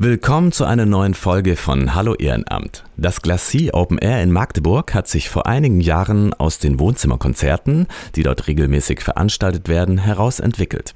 [0.00, 2.84] Willkommen zu einer neuen Folge von Hallo Ehrenamt.
[2.96, 8.22] Das Glacis Open Air in Magdeburg hat sich vor einigen Jahren aus den Wohnzimmerkonzerten, die
[8.22, 10.94] dort regelmäßig veranstaltet werden, heraus entwickelt.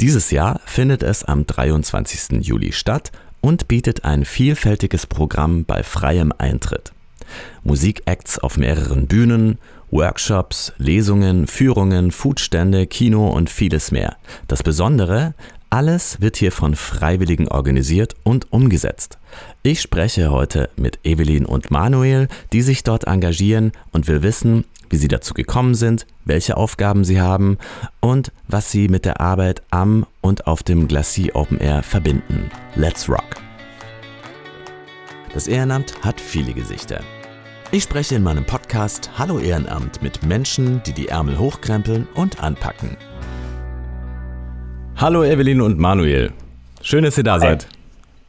[0.00, 2.44] Dieses Jahr findet es am 23.
[2.44, 6.90] Juli statt und bietet ein vielfältiges Programm bei freiem Eintritt.
[7.62, 9.58] Musikacts auf mehreren Bühnen,
[9.92, 14.16] Workshops, Lesungen, Führungen, Foodstände, Kino und vieles mehr.
[14.48, 15.34] Das Besondere,
[15.70, 19.18] alles wird hier von Freiwilligen organisiert und umgesetzt.
[19.62, 24.96] Ich spreche heute mit Evelyn und Manuel, die sich dort engagieren und will wissen, wie
[24.96, 27.58] sie dazu gekommen sind, welche Aufgaben sie haben
[28.00, 32.50] und was sie mit der Arbeit am und auf dem Glacis Open Air verbinden.
[32.74, 33.36] Let's rock!
[35.32, 37.00] Das Ehrenamt hat viele Gesichter.
[37.70, 42.96] Ich spreche in meinem Podcast Hallo Ehrenamt mit Menschen, die die Ärmel hochkrempeln und anpacken.
[45.00, 46.30] Hallo Evelyn und Manuel.
[46.82, 47.40] Schön, dass ihr da Hi.
[47.40, 47.66] seid.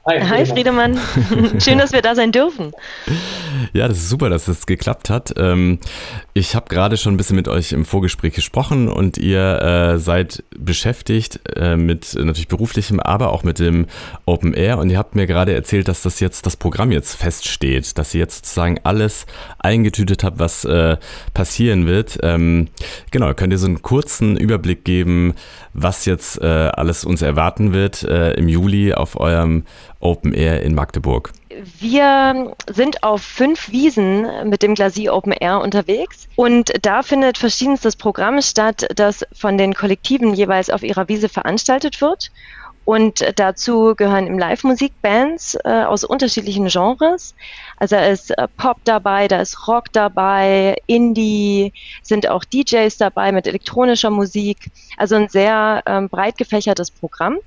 [0.07, 0.98] Hi, Hi Friedemann.
[1.59, 2.71] Schön, dass wir da sein dürfen.
[3.73, 5.34] Ja, das ist super, dass es das geklappt hat.
[5.35, 5.79] Ähm,
[6.34, 10.43] ich habe gerade schon ein bisschen mit euch im Vorgespräch gesprochen und ihr äh, seid
[10.57, 13.85] beschäftigt äh, mit natürlich beruflichem, aber auch mit dem
[14.26, 17.98] Open Air und ihr habt mir gerade erzählt, dass das jetzt das Programm jetzt feststeht,
[17.98, 19.26] dass ihr jetzt sozusagen alles
[19.59, 20.96] eingetütet habt, was äh,
[21.34, 22.20] passieren wird.
[22.24, 22.70] Ähm,
[23.12, 25.34] genau, könnt ihr so einen kurzen Überblick geben,
[25.74, 29.63] was jetzt alles uns erwarten wird im Juli auf eurem
[29.99, 31.32] Open Air in Magdeburg?
[31.80, 37.96] Wir sind auf fünf Wiesen mit dem Glacis Open Air unterwegs und da findet verschiedenstes
[37.96, 42.32] Programm statt, das von den Kollektiven jeweils auf ihrer Wiese veranstaltet wird.
[42.84, 47.35] Und dazu gehören im Live-Musik-Bands äh, aus unterschiedlichen Genres.
[47.77, 53.32] Also da ist äh, Pop dabei, da ist Rock dabei, Indie, sind auch DJs dabei
[53.32, 54.71] mit elektronischer Musik.
[54.98, 57.38] Also ein sehr ähm, breit gefächertes Programm.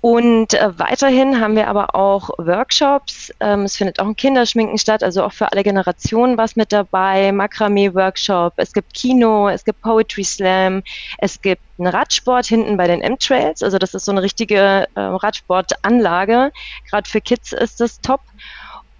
[0.00, 3.32] Und äh, weiterhin haben wir aber auch Workshops.
[3.38, 7.32] Ähm, es findet auch ein Kinderschminken statt, also auch für alle Generationen was mit dabei.
[7.32, 10.82] Makramee-Workshop, es gibt Kino, es gibt Poetry Slam,
[11.18, 13.62] es gibt einen Radsport hinten bei den M-Trails.
[13.62, 16.50] Also das ist so eine richtige äh, Radsportanlage.
[16.88, 18.20] Gerade für Kids ist das top.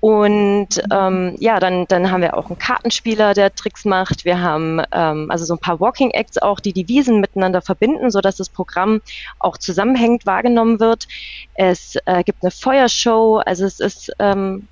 [0.00, 4.24] Und ähm, ja, dann, dann haben wir auch einen Kartenspieler, der Tricks macht.
[4.24, 8.10] Wir haben ähm, also so ein paar Walking Acts auch, die die Wiesen miteinander verbinden,
[8.10, 9.02] so dass das Programm
[9.38, 11.06] auch zusammenhängend wahrgenommen wird.
[11.54, 14.68] Es äh, gibt eine Feuershow, also es ist ähm,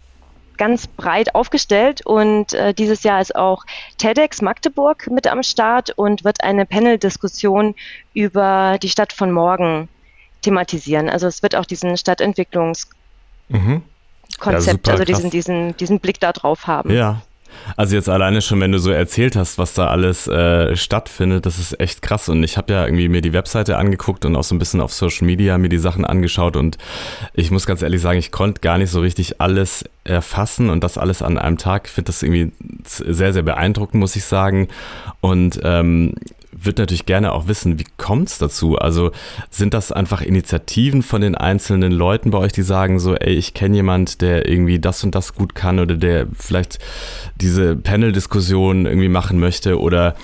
[0.57, 3.65] ganz breit aufgestellt und äh, dieses Jahr ist auch
[3.99, 7.75] TEDx Magdeburg mit am Start und wird eine Panel-Diskussion
[8.15, 9.89] über die Stadt von morgen
[10.43, 11.09] thematisieren.
[11.11, 12.91] Also es wird auch diesen Stadtentwicklungs
[13.49, 13.83] mhm.
[14.39, 16.91] Konzept, ja, also diesen, diesen, diesen Blick da drauf haben.
[16.91, 17.23] Ja.
[17.77, 21.59] Also jetzt alleine schon, wenn du so erzählt hast, was da alles äh, stattfindet, das
[21.59, 22.29] ist echt krass.
[22.29, 24.93] Und ich habe ja irgendwie mir die Webseite angeguckt und auch so ein bisschen auf
[24.93, 26.57] Social Media mir die Sachen angeschaut.
[26.57, 26.79] Und
[27.35, 30.99] ich muss ganz ehrlich sagen, ich konnte gar nicht so richtig alles erfassen und das
[30.99, 31.87] alles an einem Tag.
[31.87, 32.53] Ich finde das irgendwie
[32.85, 34.69] sehr, sehr beeindruckend, muss ich sagen.
[35.21, 36.15] Und ähm,
[36.65, 38.77] würde natürlich gerne auch wissen, wie kommt es dazu?
[38.77, 39.11] Also
[39.51, 43.55] sind das einfach Initiativen von den einzelnen Leuten bei euch, die sagen so, ey, ich
[43.55, 46.79] kenne jemand, der irgendwie das und das gut kann oder der vielleicht
[47.37, 50.15] diese Panel-Diskussion irgendwie machen möchte oder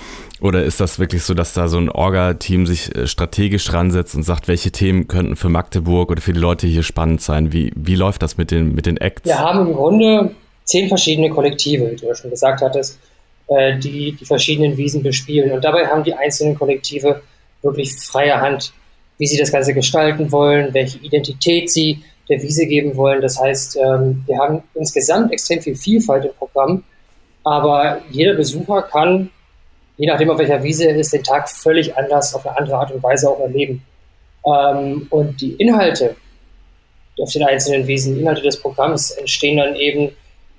[0.41, 4.23] oder ist das wirklich so, dass da so ein Orga-Team sich äh, strategisch ransetzt und
[4.23, 7.53] sagt, welche Themen könnten für Magdeburg oder für die Leute hier spannend sein?
[7.53, 9.25] Wie, wie läuft das mit den, mit den Acts?
[9.25, 10.35] Wir haben im Grunde
[10.65, 12.99] zehn verschiedene Kollektive, wie du ja schon gesagt hattest
[13.47, 15.51] äh, die die verschiedenen Wiesen bespielen.
[15.51, 17.21] Und dabei haben die einzelnen Kollektive
[17.61, 18.73] wirklich freie Hand,
[19.17, 23.21] wie sie das Ganze gestalten wollen, welche Identität sie der Wiese geben wollen.
[23.21, 26.83] Das heißt, ähm, wir haben insgesamt extrem viel Vielfalt im Programm,
[27.43, 29.29] aber jeder Besucher kann,
[29.97, 32.91] je nachdem auf welcher Wiese er ist, den Tag völlig anders, auf eine andere Art
[32.91, 33.83] und Weise auch erleben.
[34.45, 36.15] Ähm, und die Inhalte
[37.19, 40.11] auf den einzelnen Wiesen, die Inhalte des Programms entstehen dann eben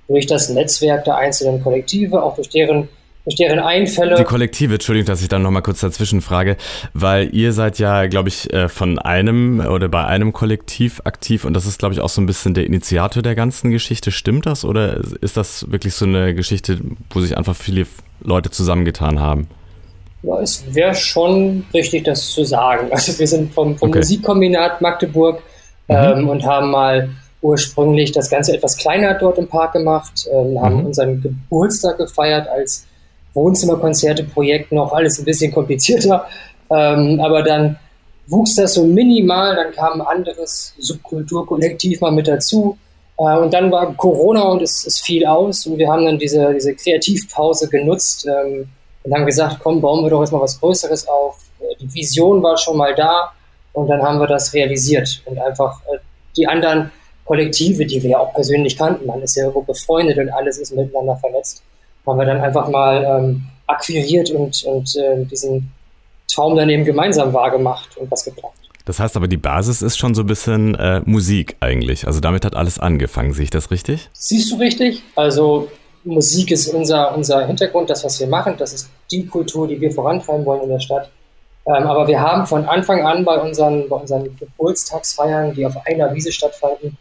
[0.08, 2.88] durch das Netzwerk der einzelnen Kollektive, auch durch deren
[3.26, 4.14] durch deren Einfälle.
[4.14, 6.56] Die Kollektive, Entschuldigung, dass ich dann nochmal kurz dazwischen frage,
[6.94, 11.52] weil ihr seid ja, glaube ich, äh, von einem oder bei einem Kollektiv aktiv und
[11.52, 14.12] das ist, glaube ich, auch so ein bisschen der Initiator der ganzen Geschichte.
[14.12, 16.78] Stimmt das oder ist das wirklich so eine Geschichte,
[17.10, 17.86] wo sich einfach viele
[18.22, 19.48] Leute zusammengetan haben?
[20.22, 22.88] Ja, es wäre schon richtig, das zu sagen.
[22.92, 23.98] Also wir sind vom, vom okay.
[23.98, 25.42] Musikkombinat Magdeburg
[25.88, 25.96] mhm.
[25.96, 27.10] ähm, und haben mal
[27.42, 30.86] ursprünglich das Ganze etwas kleiner dort im Park gemacht, ähm, haben mhm.
[30.86, 32.86] unseren Geburtstag gefeiert als
[33.34, 36.26] Wohnzimmerkonzerte-Projekt noch, alles ein bisschen komplizierter.
[36.70, 37.78] Ähm, aber dann
[38.26, 42.76] wuchs das so minimal, dann kam ein anderes Subkulturkollektiv mal mit dazu.
[43.18, 46.52] Äh, und dann war Corona und es, es fiel aus und wir haben dann diese,
[46.54, 48.68] diese Kreativpause genutzt ähm,
[49.04, 51.38] und haben gesagt, komm, bauen wir doch erstmal was Größeres auf.
[51.60, 53.32] Äh, die Vision war schon mal da
[53.72, 55.98] und dann haben wir das realisiert und einfach äh,
[56.36, 56.90] die anderen
[57.26, 60.74] Kollektive, die wir ja auch persönlich kannten, man ist ja irgendwo befreundet und alles ist
[60.74, 61.62] miteinander vernetzt,
[62.06, 65.72] haben wir dann einfach mal ähm, akquiriert und, und äh, diesen
[66.32, 68.54] Traum dann eben gemeinsam wahrgemacht und was geplant.
[68.84, 72.06] Das heißt aber, die Basis ist schon so ein bisschen äh, Musik eigentlich.
[72.06, 73.32] Also damit hat alles angefangen.
[73.32, 74.08] Sehe ich das richtig?
[74.12, 75.02] Siehst du richtig?
[75.16, 75.68] Also
[76.04, 78.54] Musik ist unser, unser Hintergrund, das, was wir machen.
[78.56, 81.10] Das ist die Kultur, die wir vorantreiben wollen in der Stadt.
[81.66, 86.14] Ähm, aber wir haben von Anfang an bei unseren, bei unseren Geburtstagsfeiern, die auf einer
[86.14, 86.96] Wiese stattfanden,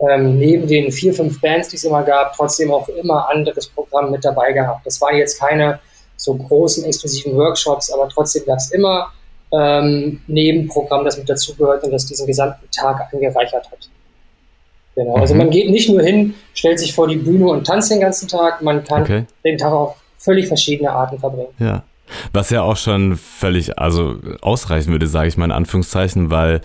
[0.00, 4.10] ähm, neben den vier, fünf Bands, die es immer gab, trotzdem auch immer anderes Programm
[4.10, 4.84] mit dabei gehabt.
[4.86, 5.80] Das waren jetzt keine
[6.16, 9.12] so großen exklusiven Workshops, aber trotzdem gab es immer
[9.52, 13.88] ähm, Nebenprogramm, das mit dazugehört und das diesen gesamten Tag angereichert hat.
[14.94, 15.14] Genau.
[15.16, 15.38] Also mhm.
[15.38, 18.62] man geht nicht nur hin, stellt sich vor die Bühne und tanzt den ganzen Tag,
[18.62, 19.24] man kann okay.
[19.44, 21.52] den Tag auf völlig verschiedene Arten verbringen.
[21.58, 21.82] Ja.
[22.32, 26.60] Was ja auch schon völlig, also ausreichen würde, sage ich mal in Anführungszeichen, weil,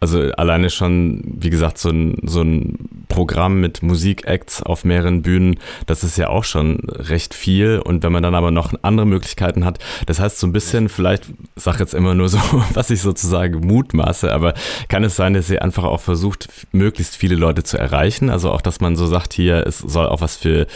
[0.00, 5.58] also alleine schon, wie gesagt, so ein, so ein Programm mit Musikacts auf mehreren Bühnen,
[5.86, 7.80] das ist ja auch schon recht viel.
[7.84, 11.24] Und wenn man dann aber noch andere Möglichkeiten hat, das heißt so ein bisschen, vielleicht,
[11.56, 12.38] sag jetzt immer nur so,
[12.74, 14.54] was ich sozusagen mutmaße, aber
[14.88, 18.30] kann es sein, dass ihr einfach auch versucht, möglichst viele Leute zu erreichen?
[18.30, 20.66] Also auch, dass man so sagt, hier, es soll auch was für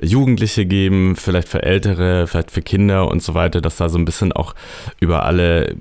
[0.00, 4.04] Jugendliche geben, vielleicht für Ältere, vielleicht für Kinder und so weiter dass da so ein
[4.04, 4.54] bisschen auch
[5.00, 5.76] über alle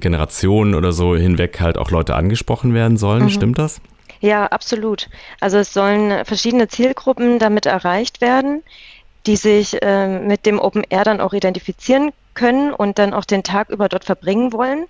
[0.00, 3.24] Generationen oder so hinweg halt auch Leute angesprochen werden sollen.
[3.24, 3.30] Mhm.
[3.30, 3.80] Stimmt das?
[4.20, 5.08] Ja, absolut.
[5.40, 8.62] Also es sollen verschiedene Zielgruppen damit erreicht werden,
[9.26, 13.42] die sich äh, mit dem Open Air dann auch identifizieren können und dann auch den
[13.42, 14.86] Tag über dort verbringen wollen.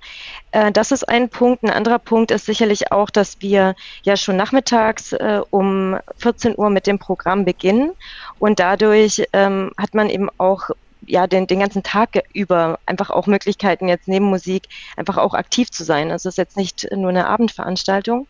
[0.53, 1.63] Äh, das ist ein Punkt.
[1.65, 6.71] Ein anderer Punkt ist sicherlich auch, dass wir ja schon nachmittags äh, um 14 Uhr
[6.71, 7.93] mit dem Programm beginnen
[8.39, 10.71] und dadurch ähm, hat man eben auch
[11.11, 15.71] ja den, den ganzen Tag über einfach auch Möglichkeiten, jetzt neben Musik einfach auch aktiv
[15.71, 16.11] zu sein.
[16.11, 18.27] Also es ist jetzt nicht nur eine Abendveranstaltung.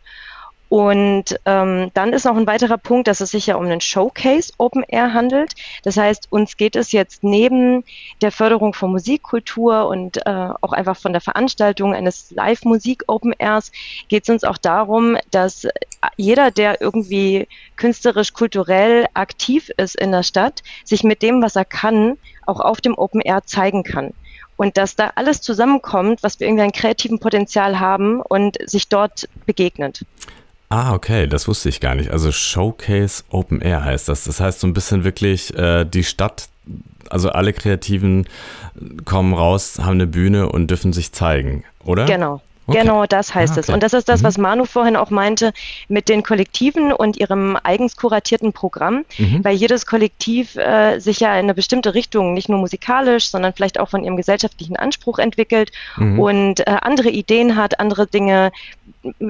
[0.71, 4.53] Und ähm, dann ist noch ein weiterer Punkt, dass es sich ja um einen Showcase
[4.57, 5.57] Open Air handelt.
[5.83, 7.83] Das heißt, uns geht es jetzt neben
[8.23, 13.73] der Förderung von Musikkultur und äh, auch einfach von der Veranstaltung eines Live-Musik Open Airs,
[14.07, 15.67] geht es uns auch darum, dass
[16.17, 21.65] jeder, der irgendwie künstlerisch, kulturell aktiv ist in der Stadt, sich mit dem, was er
[21.65, 24.15] kann, auch auf dem Open Air zeigen kann
[24.57, 29.29] und dass da alles zusammenkommt, was wir irgendwie an kreativen Potenzial haben und sich dort
[29.47, 30.05] begegnet.
[30.73, 32.13] Ah, okay, das wusste ich gar nicht.
[32.13, 34.23] Also Showcase Open Air heißt das.
[34.25, 36.49] Das heißt so ein bisschen wirklich äh, die Stadt,
[37.11, 38.29] also alle Kreativen
[39.05, 42.07] kommen raus, haben eine Bühne und dürfen sich zeigen, oder?
[42.07, 42.41] Genau.
[42.71, 42.83] Okay.
[42.83, 43.61] Genau, das heißt ah, okay.
[43.63, 43.69] es.
[43.75, 44.27] Und das ist das, mhm.
[44.27, 45.53] was Manu vorhin auch meinte
[45.89, 49.43] mit den Kollektiven und ihrem eigens kuratierten Programm, mhm.
[49.43, 53.81] weil jedes Kollektiv äh, sich ja in eine bestimmte Richtung, nicht nur musikalisch, sondern vielleicht
[53.81, 56.21] auch von ihrem gesellschaftlichen Anspruch entwickelt mhm.
[56.21, 58.53] und äh, andere Ideen hat, andere Dinge,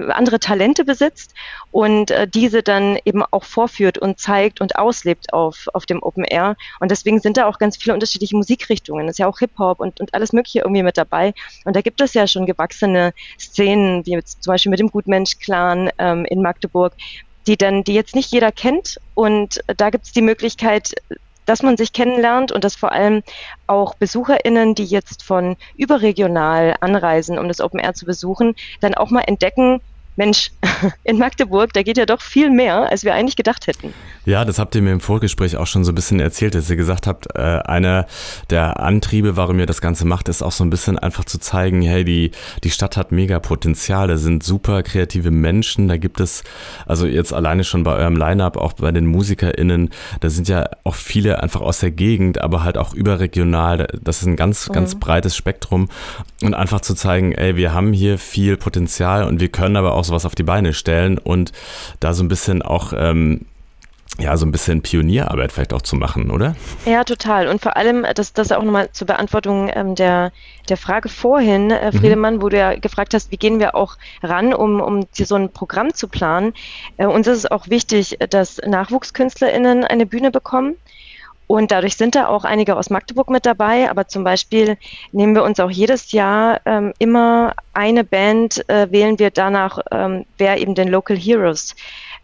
[0.08, 1.32] andere Talente besitzt
[1.70, 6.24] und äh, diese dann eben auch vorführt und zeigt und auslebt auf, auf dem Open
[6.24, 6.56] Air.
[6.80, 9.06] Und deswegen sind da auch ganz viele unterschiedliche Musikrichtungen.
[9.06, 11.34] Es ist ja auch Hip-Hop und, und alles Mögliche irgendwie mit dabei.
[11.64, 15.90] Und da gibt es ja schon gewachsene Szenen, wie jetzt zum Beispiel mit dem Gutmensch-Clan
[15.98, 16.92] ähm, in Magdeburg,
[17.46, 19.00] die dann, die jetzt nicht jeder kennt.
[19.14, 20.94] Und da gibt es die Möglichkeit,
[21.50, 23.24] dass man sich kennenlernt und dass vor allem
[23.66, 29.10] auch BesucherInnen, die jetzt von überregional anreisen, um das Open Air zu besuchen, dann auch
[29.10, 29.80] mal entdecken,
[30.16, 30.50] Mensch,
[31.04, 33.94] in Magdeburg, da geht ja doch viel mehr, als wir eigentlich gedacht hätten.
[34.26, 36.76] Ja, das habt ihr mir im Vorgespräch auch schon so ein bisschen erzählt, dass ihr
[36.76, 38.06] gesagt habt, äh, einer
[38.50, 41.80] der Antriebe, warum ihr das Ganze macht, ist auch so ein bisschen einfach zu zeigen,
[41.82, 46.44] hey, die, die Stadt hat mega Potenzial, da sind super kreative Menschen, da gibt es,
[46.86, 49.90] also jetzt alleine schon bei eurem Line-Up, auch bei den MusikerInnen,
[50.20, 54.26] da sind ja auch viele einfach aus der Gegend, aber halt auch überregional, das ist
[54.26, 54.74] ein ganz, mhm.
[54.74, 55.88] ganz breites Spektrum
[56.42, 59.99] und einfach zu zeigen, ey, wir haben hier viel Potenzial und wir können aber auch
[60.04, 61.52] sowas auf die Beine stellen und
[62.00, 63.46] da so ein bisschen auch ähm,
[64.18, 66.54] ja, so ein bisschen Pionierarbeit vielleicht auch zu machen, oder?
[66.84, 67.48] Ja, total.
[67.48, 70.32] Und vor allem, das, das auch nochmal zur Beantwortung ähm, der,
[70.68, 71.98] der Frage vorhin, äh, mhm.
[71.98, 72.42] Friedemann, mhm.
[72.42, 75.94] wo du ja gefragt hast, wie gehen wir auch ran, um, um so ein Programm
[75.94, 76.52] zu planen.
[76.96, 80.76] Äh, uns ist es auch wichtig, dass NachwuchskünstlerInnen eine Bühne bekommen.
[81.50, 83.90] Und dadurch sind da auch einige aus Magdeburg mit dabei.
[83.90, 84.76] Aber zum Beispiel
[85.10, 90.26] nehmen wir uns auch jedes Jahr ähm, immer eine Band, äh, wählen wir danach, ähm,
[90.38, 91.74] wer eben den Local Heroes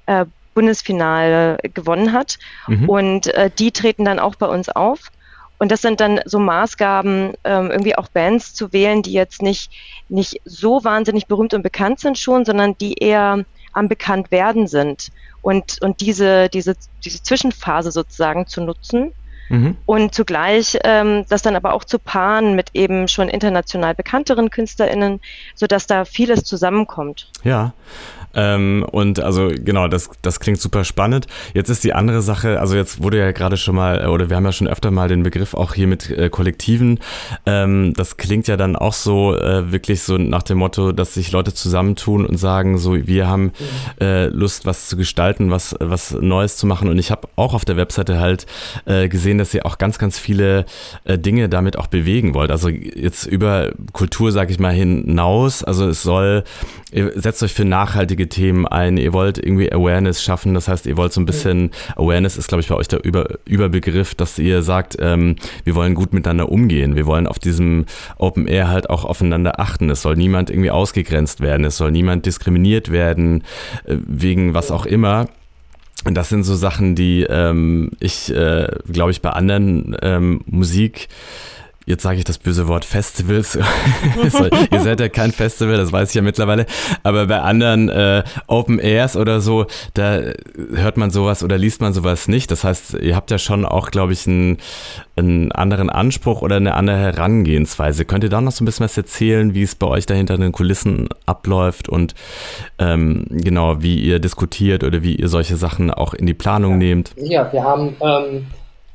[0.06, 2.38] äh, Bundesfinale gewonnen hat.
[2.68, 2.88] Mhm.
[2.88, 5.10] Und äh, die treten dann auch bei uns auf.
[5.58, 9.72] Und das sind dann so Maßgaben, ähm, irgendwie auch Bands zu wählen, die jetzt nicht,
[10.08, 15.10] nicht so wahnsinnig berühmt und bekannt sind schon, sondern die eher am bekannt werden sind
[15.46, 16.74] und, und diese, diese,
[17.04, 19.12] diese Zwischenphase sozusagen zu nutzen
[19.48, 19.76] Mhm.
[19.86, 25.20] Und zugleich ähm, das dann aber auch zu paaren mit eben schon international bekannteren KünstlerInnen,
[25.54, 27.30] sodass da vieles zusammenkommt.
[27.44, 27.72] Ja,
[28.36, 31.26] ähm, und also genau, das, das klingt super spannend.
[31.54, 34.36] Jetzt ist die andere Sache, also jetzt wurde ja gerade schon mal, äh, oder wir
[34.36, 37.00] haben ja schon öfter mal den Begriff auch hier mit äh, Kollektiven.
[37.46, 41.32] Ähm, das klingt ja dann auch so äh, wirklich so nach dem Motto, dass sich
[41.32, 43.52] Leute zusammentun und sagen, so wir haben
[44.00, 46.90] äh, Lust, was zu gestalten, was, was Neues zu machen.
[46.90, 48.46] Und ich habe auch auf der Webseite halt
[48.84, 50.64] äh, gesehen, dass ihr auch ganz, ganz viele
[51.04, 52.50] äh, Dinge damit auch bewegen wollt.
[52.50, 55.62] Also jetzt über Kultur, sage ich mal, hinaus.
[55.62, 56.44] Also es soll,
[56.92, 60.96] ihr setzt euch für nachhaltige Themen ein, ihr wollt irgendwie Awareness schaffen, das heißt, ihr
[60.96, 64.62] wollt so ein bisschen, Awareness ist, glaube ich, bei euch der Über, Überbegriff, dass ihr
[64.62, 67.86] sagt, ähm, wir wollen gut miteinander umgehen, wir wollen auf diesem
[68.18, 72.26] Open Air halt auch aufeinander achten, es soll niemand irgendwie ausgegrenzt werden, es soll niemand
[72.26, 73.42] diskriminiert werden,
[73.84, 75.26] äh, wegen was auch immer.
[76.04, 81.08] Und das sind so Sachen, die ähm, ich, äh, glaube ich, bei anderen ähm, Musik
[81.86, 83.56] jetzt sage ich das böse Wort Festivals.
[84.72, 86.66] Ihr seid ja kein Festival, das weiß ich ja mittlerweile.
[87.04, 90.20] Aber bei anderen äh, Open Airs oder so, da
[90.74, 92.50] hört man sowas oder liest man sowas nicht.
[92.50, 94.58] Das heißt, ihr habt ja schon auch, glaube ich, einen,
[95.14, 98.04] einen anderen Anspruch oder eine andere Herangehensweise.
[98.04, 100.40] Könnt ihr da noch so ein bisschen was erzählen, wie es bei euch dahinter in
[100.40, 102.16] den Kulissen abläuft und
[102.80, 106.78] ähm, genau, wie ihr diskutiert oder wie ihr solche Sachen auch in die Planung ja.
[106.78, 107.12] nehmt?
[107.16, 108.46] Ja, wir haben ähm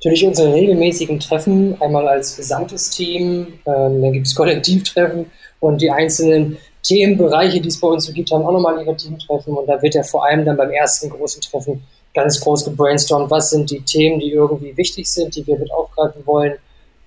[0.03, 5.27] Natürlich unsere regelmäßigen Treffen, einmal als gesamtes Team, ähm, dann gibt es Kollektivtreffen
[5.59, 9.53] und die einzelnen Themenbereiche, die es bei uns so gibt, haben auch nochmal ihre Teamtreffen
[9.53, 11.83] und da wird ja vor allem dann beim ersten großen Treffen
[12.15, 16.25] ganz groß gebrainstormt, was sind die Themen, die irgendwie wichtig sind, die wir mit aufgreifen
[16.25, 16.55] wollen.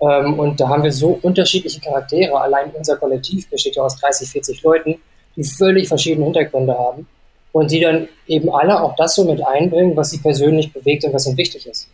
[0.01, 2.39] Ähm, und da haben wir so unterschiedliche Charaktere.
[2.39, 4.95] Allein unser Kollektiv besteht ja aus 30, 40 Leuten,
[5.35, 7.07] die völlig verschiedene Hintergründe haben
[7.51, 11.13] und die dann eben alle auch das so mit einbringen, was sie persönlich bewegt und
[11.13, 11.89] was ihnen wichtig ist.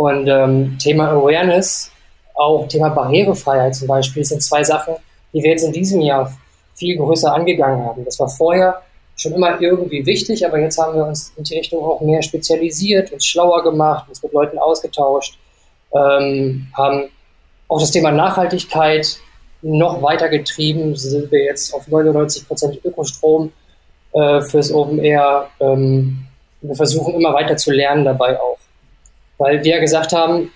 [0.00, 1.92] Und ähm, Thema Awareness,
[2.34, 4.94] auch Thema Barrierefreiheit zum Beispiel, sind zwei Sachen,
[5.34, 6.34] die wir jetzt in diesem Jahr
[6.74, 8.02] viel größer angegangen haben.
[8.06, 8.80] Das war vorher
[9.14, 13.12] schon immer irgendwie wichtig, aber jetzt haben wir uns in die Richtung auch mehr spezialisiert,
[13.12, 15.38] uns schlauer gemacht, uns mit Leuten ausgetauscht,
[15.94, 17.10] ähm, haben
[17.68, 19.18] auch das Thema Nachhaltigkeit
[19.60, 20.96] noch weiter getrieben.
[20.96, 23.52] Sind wir jetzt auf 99 Prozent Ökostrom
[24.14, 25.50] äh, fürs Open Air.
[25.60, 26.24] Ähm,
[26.62, 28.56] wir versuchen immer weiter zu lernen dabei auch
[29.40, 30.52] weil wir gesagt haben,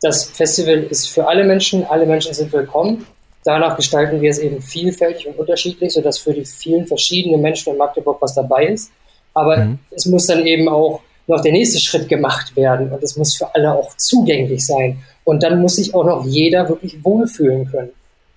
[0.00, 3.04] das Festival ist für alle Menschen, alle Menschen sind willkommen.
[3.44, 7.78] Danach gestalten wir es eben vielfältig und unterschiedlich, sodass für die vielen verschiedenen Menschen in
[7.78, 8.92] Magdeburg was dabei ist.
[9.34, 9.78] Aber mhm.
[9.90, 13.52] es muss dann eben auch noch der nächste Schritt gemacht werden und es muss für
[13.54, 15.02] alle auch zugänglich sein.
[15.24, 17.90] Und dann muss sich auch noch jeder wirklich wohlfühlen können.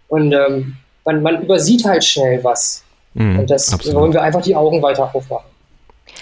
[0.07, 2.83] Und ähm, man, man übersieht halt schnell was.
[3.13, 4.01] Mhm, und das absolut.
[4.01, 5.49] wollen wir einfach die Augen weiter aufmachen.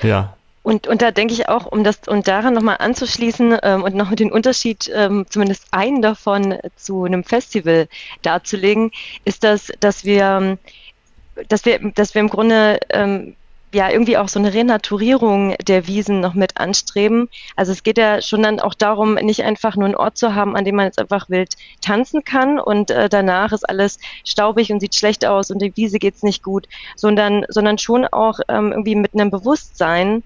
[0.01, 3.95] Ja, und, und da denke ich auch, um das und daran nochmal anzuschließen ähm, und
[3.95, 7.89] noch den Unterschied, ähm, zumindest einen davon zu einem Festival
[8.21, 8.91] darzulegen,
[9.25, 10.57] ist das, dass wir,
[11.49, 13.35] dass wir, dass wir im Grunde ähm,
[13.73, 17.29] ja irgendwie auch so eine Renaturierung der Wiesen noch mit anstreben.
[17.55, 20.55] Also es geht ja schon dann auch darum, nicht einfach nur einen Ort zu haben,
[20.55, 24.79] an dem man jetzt einfach wild tanzen kann und äh, danach ist alles staubig und
[24.79, 28.95] sieht schlecht aus und die Wiese geht's nicht gut, sondern, sondern schon auch ähm, irgendwie
[28.95, 30.23] mit einem Bewusstsein,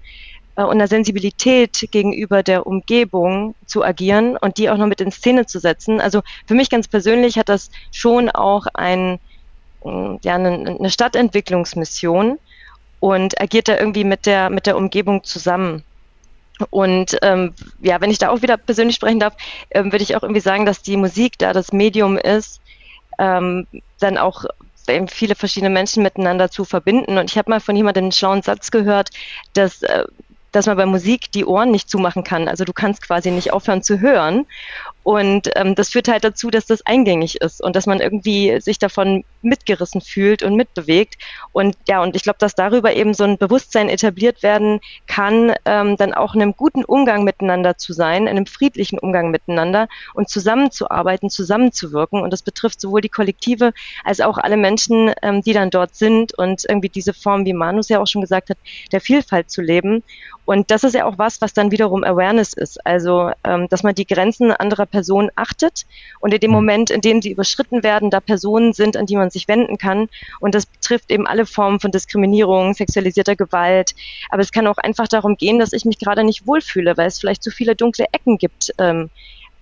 [0.58, 5.12] äh, und einer Sensibilität gegenüber der Umgebung zu agieren und die auch noch mit in
[5.12, 6.00] Szene zu setzen.
[6.00, 9.20] Also für mich ganz persönlich hat das schon auch ein,
[9.84, 12.38] mm, ja, eine Stadtentwicklungsmission
[13.00, 15.84] und agiert da irgendwie mit der, mit der Umgebung zusammen.
[16.70, 19.34] Und ähm, ja, wenn ich da auch wieder persönlich sprechen darf,
[19.70, 22.60] ähm, würde ich auch irgendwie sagen, dass die Musik da das Medium ist,
[23.18, 23.66] ähm,
[24.00, 24.44] dann auch
[25.08, 27.18] viele verschiedene Menschen miteinander zu verbinden.
[27.18, 29.10] Und ich habe mal von jemandem einen schlauen Satz gehört,
[29.52, 30.04] dass äh,
[30.52, 32.48] dass man bei Musik die Ohren nicht zumachen kann.
[32.48, 34.46] Also du kannst quasi nicht aufhören zu hören.
[35.08, 38.78] Und ähm, das führt halt dazu, dass das eingängig ist und dass man irgendwie sich
[38.78, 41.16] davon mitgerissen fühlt und mitbewegt.
[41.52, 45.96] Und ja, und ich glaube, dass darüber eben so ein Bewusstsein etabliert werden kann, ähm,
[45.96, 50.28] dann auch in einem guten Umgang miteinander zu sein, in einem friedlichen Umgang miteinander und
[50.28, 52.20] zusammenzuarbeiten, zusammenzuwirken.
[52.20, 53.72] Und das betrifft sowohl die Kollektive
[54.04, 57.88] als auch alle Menschen, ähm, die dann dort sind und irgendwie diese Form, wie Manus
[57.88, 58.58] ja auch schon gesagt hat,
[58.92, 60.02] der Vielfalt zu leben.
[60.44, 62.84] Und das ist ja auch was, was dann wiederum Awareness ist.
[62.86, 64.97] Also, ähm, dass man die Grenzen anderer Personen
[65.36, 65.86] achtet
[66.20, 66.56] und in dem mhm.
[66.56, 70.08] Moment, in dem sie überschritten werden, da Personen sind, an die man sich wenden kann.
[70.40, 73.94] Und das betrifft eben alle Formen von Diskriminierung, sexualisierter Gewalt.
[74.30, 77.18] Aber es kann auch einfach darum gehen, dass ich mich gerade nicht wohlfühle, weil es
[77.18, 78.72] vielleicht zu viele dunkle Ecken gibt.
[78.78, 79.10] Ähm,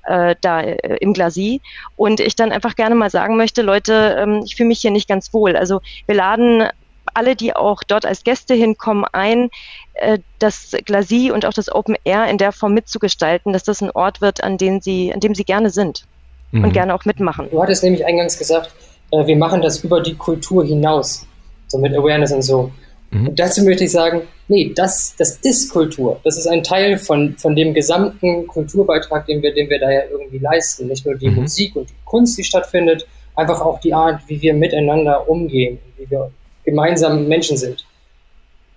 [0.07, 1.61] äh, da äh, im Glasie
[1.97, 5.09] und ich dann einfach gerne mal sagen möchte, Leute, ähm, ich fühle mich hier nicht
[5.09, 5.57] ganz wohl.
[5.57, 6.69] Also wir laden
[7.17, 9.51] alle, die auch dort als Gäste hinkommen, ein,
[9.95, 13.91] äh, das Glacis und auch das Open Air in der Form mitzugestalten, dass das ein
[13.91, 16.05] Ort wird, an, den sie, an dem sie gerne sind
[16.53, 16.65] mhm.
[16.65, 17.49] und gerne auch mitmachen.
[17.51, 18.73] Du hattest nämlich eingangs gesagt,
[19.11, 21.27] äh, wir machen das über die Kultur hinaus,
[21.69, 22.71] so mit Awareness und so.
[23.11, 23.29] Mhm.
[23.29, 26.21] Und dazu möchte ich sagen, nee, das, das ist Kultur.
[26.25, 30.03] Das ist ein Teil von, von dem gesamten Kulturbeitrag, den wir, den wir da ja
[30.11, 30.89] irgendwie leisten.
[30.89, 31.43] Nicht nur die mhm.
[31.43, 36.11] Musik und die Kunst, die stattfindet, einfach auch die Art, wie wir miteinander umgehen, wie
[36.11, 36.31] wir
[36.67, 37.87] gemeinsam Menschen sind,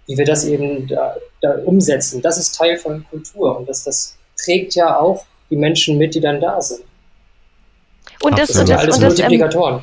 [0.08, 2.22] wie wir das eben da, da umsetzen.
[2.22, 6.22] Das ist Teil von Kultur und das, das trägt ja auch die Menschen mit, die
[6.22, 6.82] dann da sind.
[8.22, 9.82] Und das, das, das, alles und Multiplikatoren.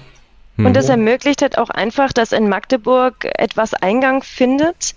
[0.59, 0.93] Und das mhm.
[0.93, 4.95] ermöglicht halt auch einfach, dass in Magdeburg etwas Eingang findet,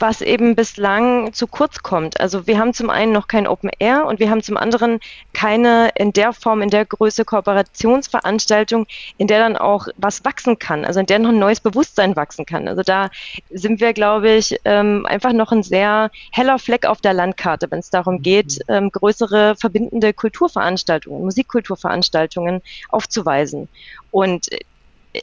[0.00, 2.20] was eben bislang zu kurz kommt.
[2.20, 4.98] Also wir haben zum einen noch kein Open Air und wir haben zum anderen
[5.32, 8.86] keine in der Form, in der Größe Kooperationsveranstaltung,
[9.18, 12.46] in der dann auch was wachsen kann, also in der noch ein neues Bewusstsein wachsen
[12.46, 12.66] kann.
[12.66, 13.10] Also da
[13.50, 17.80] sind wir, glaube ich, ähm, einfach noch ein sehr heller Fleck auf der Landkarte, wenn
[17.80, 18.74] es darum geht, mhm.
[18.74, 23.68] ähm, größere verbindende Kulturveranstaltungen, Musikkulturveranstaltungen aufzuweisen.
[24.10, 24.48] Und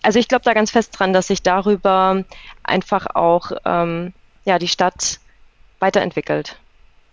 [0.03, 2.23] also ich glaube da ganz fest dran, dass sich darüber
[2.63, 4.13] einfach auch ähm,
[4.47, 5.19] ja, die Stadt
[5.79, 6.57] weiterentwickelt.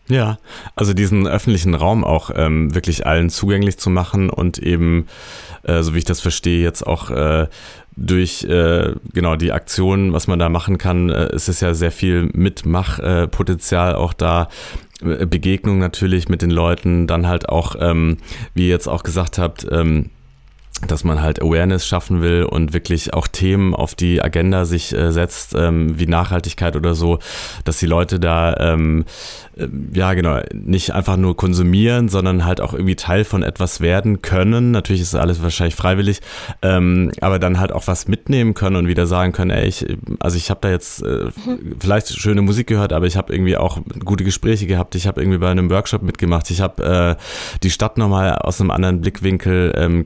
[0.07, 0.39] Ja,
[0.77, 5.07] also diesen öffentlichen Raum auch ähm, wirklich allen zugänglich zu machen und eben,
[5.63, 7.49] äh, so wie ich das verstehe, jetzt auch äh,
[7.97, 11.91] durch äh, genau die Aktionen, was man da machen kann, äh, es ist ja sehr
[11.91, 14.49] viel Mitmachpotenzial auch da.
[15.03, 18.19] Äh, Begegnung natürlich mit den Leuten, dann halt auch, ähm,
[18.53, 20.11] wie ihr jetzt auch gesagt habt, ähm,
[20.89, 25.13] dass man halt Awareness schaffen will und wirklich auch Themen auf die Agenda sich äh,
[25.13, 27.19] setzt, ähm, wie Nachhaltigkeit oder so,
[27.65, 29.05] dass die Leute da ähm,
[29.57, 34.21] äh, ja genau nicht einfach nur konsumieren, sondern halt auch irgendwie Teil von etwas werden
[34.21, 34.73] können.
[34.73, 36.21] Natürlich ist alles wahrscheinlich freiwillig,
[36.61, 39.87] ähm, aber dann halt auch was mitnehmen können und wieder sagen können, ey, ich,
[40.19, 41.31] also ich habe da jetzt äh,
[41.79, 44.97] vielleicht schöne Musik gehört, aber ich habe irgendwie auch gute Gespräche gehabt.
[44.97, 46.51] Ich habe irgendwie bei einem Workshop mitgemacht.
[46.51, 50.05] Ich habe äh, die Stadt nochmal aus einem anderen Blickwinkel ähm,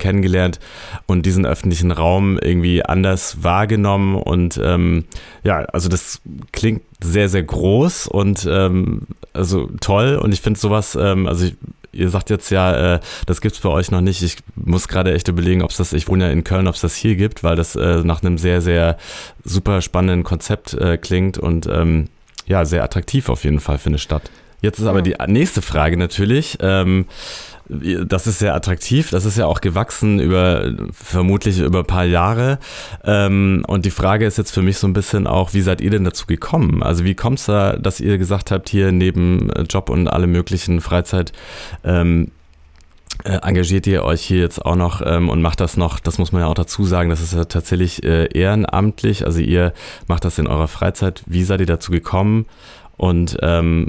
[1.06, 4.14] und diesen öffentlichen Raum irgendwie anders wahrgenommen.
[4.16, 5.04] Und ähm,
[5.44, 6.20] ja, also das
[6.52, 10.16] klingt sehr, sehr groß und ähm, also toll.
[10.16, 11.56] Und ich finde sowas, ähm, also ich,
[11.92, 14.22] ihr sagt jetzt ja, äh, das es bei euch noch nicht.
[14.22, 16.80] Ich muss gerade echt überlegen, ob es das, ich wohne ja in Köln, ob es
[16.80, 18.98] das hier gibt, weil das äh, nach einem sehr, sehr
[19.44, 22.08] super spannenden Konzept äh, klingt und ähm,
[22.46, 24.30] ja, sehr attraktiv auf jeden Fall für eine Stadt.
[24.60, 26.58] Jetzt ist aber die nächste Frage natürlich.
[26.60, 27.06] Ähm,
[27.68, 29.10] das ist sehr attraktiv.
[29.10, 32.58] Das ist ja auch gewachsen über vermutlich über ein paar Jahre.
[33.04, 35.90] Ähm, und die Frage ist jetzt für mich so ein bisschen auch, wie seid ihr
[35.90, 36.82] denn dazu gekommen?
[36.82, 40.80] Also wie kommt es da, dass ihr gesagt habt, hier neben Job und alle möglichen
[40.80, 41.32] Freizeit
[41.84, 42.30] ähm,
[43.24, 46.32] äh, engagiert ihr euch hier jetzt auch noch ähm, und macht das noch, das muss
[46.32, 49.72] man ja auch dazu sagen, das ist ja tatsächlich äh, ehrenamtlich, also ihr
[50.06, 51.22] macht das in eurer Freizeit.
[51.26, 52.46] Wie seid ihr dazu gekommen?
[52.96, 53.88] Und ähm,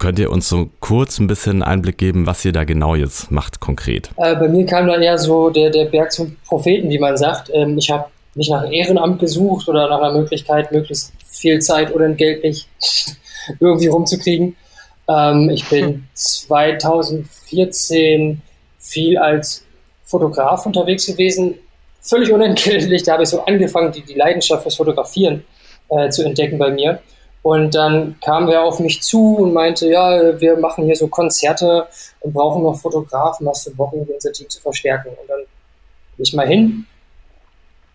[0.00, 3.60] Könnt ihr uns so kurz ein bisschen Einblick geben, was ihr da genau jetzt macht
[3.60, 4.08] konkret?
[4.16, 7.50] Äh, bei mir kam dann eher so der, der Berg zum Propheten, wie man sagt.
[7.52, 12.06] Ähm, ich habe mich nach Ehrenamt gesucht oder nach einer Möglichkeit, möglichst viel Zeit oder
[12.06, 12.66] unentgeltlich
[13.60, 14.56] irgendwie rumzukriegen.
[15.06, 18.40] Ähm, ich bin 2014
[18.78, 19.66] viel als
[20.04, 21.56] Fotograf unterwegs gewesen,
[22.00, 23.02] völlig unentgeltlich.
[23.02, 25.44] Da habe ich so angefangen, die, die Leidenschaft fürs Fotografieren
[25.90, 27.00] äh, zu entdecken bei mir.
[27.42, 31.86] Und dann kam wer auf mich zu und meinte, ja, wir machen hier so Konzerte
[32.20, 35.08] und brauchen noch Fotografen, hast du Bock, unser Team zu verstärken?
[35.08, 35.38] Und dann
[36.16, 36.86] bin ich mal hin.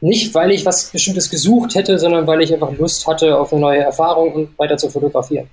[0.02, 3.62] Nicht, weil ich was Bestimmtes gesucht hätte, sondern weil ich einfach Lust hatte auf eine
[3.62, 5.48] neue Erfahrung und weiter zu fotografieren.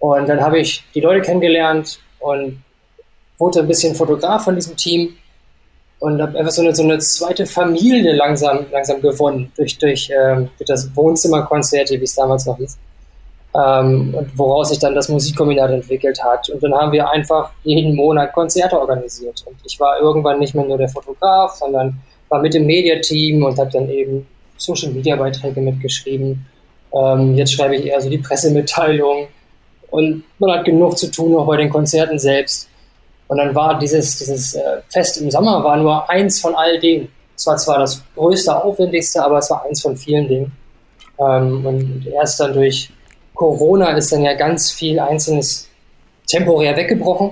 [0.00, 2.62] Und dann habe ich die Leute kennengelernt und
[3.38, 5.16] wurde ein bisschen Fotograf von diesem Team
[6.00, 10.50] und habe einfach so eine, so eine zweite Familie langsam, langsam gewonnen durch, durch, ähm,
[10.58, 12.76] durch das Wohnzimmerkonzert, wie es damals noch hieß
[13.58, 16.48] ähm, und woraus sich dann das Musikkombinat entwickelt hat.
[16.50, 19.42] Und dann haben wir einfach jeden Monat Konzerte organisiert.
[19.46, 23.58] Und ich war irgendwann nicht mehr nur der Fotograf, sondern war mit dem Mediateam und
[23.58, 26.46] habe dann eben Social Media Beiträge mitgeschrieben.
[26.92, 29.28] Ähm, jetzt schreibe ich eher so die Pressemitteilung.
[29.90, 32.68] Und man hat genug zu tun, auch bei den Konzerten selbst.
[33.28, 37.08] Und dann war dieses, dieses äh, Fest im Sommer war nur eins von all denen.
[37.36, 40.52] Es war zwar das größte, aufwendigste, aber es war eins von vielen Dingen.
[41.18, 42.90] Ähm, und erst dann durch
[43.38, 45.68] Corona ist dann ja ganz viel Einzelnes
[46.26, 47.30] temporär weggebrochen.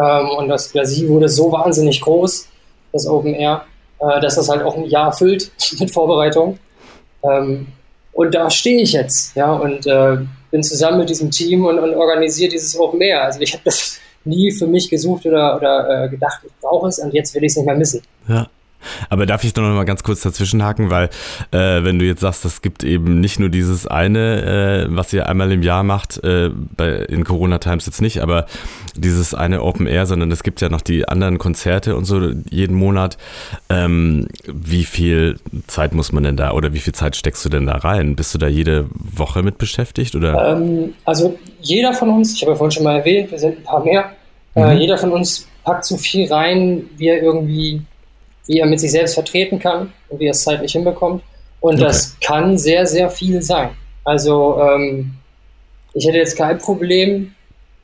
[0.00, 2.48] Ähm, und das Glacis wurde so wahnsinnig groß,
[2.92, 3.64] das Open Air,
[3.98, 6.58] äh, dass das halt auch ein Jahr füllt mit Vorbereitung.
[7.24, 7.66] Ähm,
[8.12, 10.18] und da stehe ich jetzt, ja, und äh,
[10.52, 13.24] bin zusammen mit diesem Team und, und organisiere dieses Open Air.
[13.24, 17.00] Also ich habe das nie für mich gesucht oder, oder äh, gedacht, ich brauche es
[17.00, 18.00] und jetzt will ich es nicht mehr missen.
[18.28, 18.48] Ja.
[19.08, 21.10] Aber darf ich doch noch mal ganz kurz dazwischenhaken, weil
[21.50, 25.28] äh, wenn du jetzt sagst, es gibt eben nicht nur dieses eine, äh, was ihr
[25.28, 28.46] einmal im Jahr macht, äh, bei, in Corona Times jetzt nicht, aber
[28.96, 32.76] dieses eine Open Air, sondern es gibt ja noch die anderen Konzerte und so jeden
[32.76, 33.18] Monat.
[33.68, 37.66] Ähm, wie viel Zeit muss man denn da oder wie viel Zeit steckst du denn
[37.66, 38.16] da rein?
[38.16, 40.52] Bist du da jede Woche mit beschäftigt oder?
[40.52, 43.64] Ähm, also jeder von uns, ich habe ja vorhin schon mal erwähnt, wir sind ein
[43.64, 44.10] paar mehr.
[44.54, 44.80] Äh, mhm.
[44.80, 47.82] jeder von uns packt so viel rein, wie er irgendwie
[48.46, 51.22] wie er mit sich selbst vertreten kann und wie er es zeitlich hinbekommt.
[51.60, 51.84] Und okay.
[51.84, 53.70] das kann sehr, sehr viel sein.
[54.04, 55.14] Also ähm,
[55.94, 57.34] ich hätte jetzt kein Problem,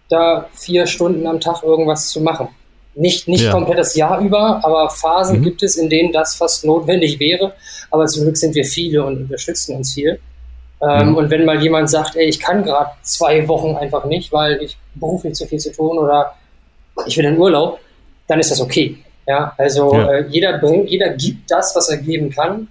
[0.09, 2.49] da vier Stunden am Tag irgendwas zu machen.
[2.95, 3.53] Nicht, nicht ja.
[3.53, 5.45] komplett das Jahr über, aber Phasen mhm.
[5.45, 7.55] gibt es, in denen das fast notwendig wäre.
[7.91, 10.19] Aber zum Glück sind wir viele und unterstützen uns viel.
[10.83, 11.17] Ähm, mhm.
[11.17, 14.77] Und wenn mal jemand sagt, ey, ich kann gerade zwei Wochen einfach nicht, weil ich
[14.95, 16.35] beruflich zu viel zu tun oder
[17.07, 17.79] ich will in Urlaub,
[18.27, 18.99] dann ist das okay.
[19.31, 20.11] Ja, also ja.
[20.11, 22.67] Äh, jeder bringt, jeder gibt das, was er geben kann.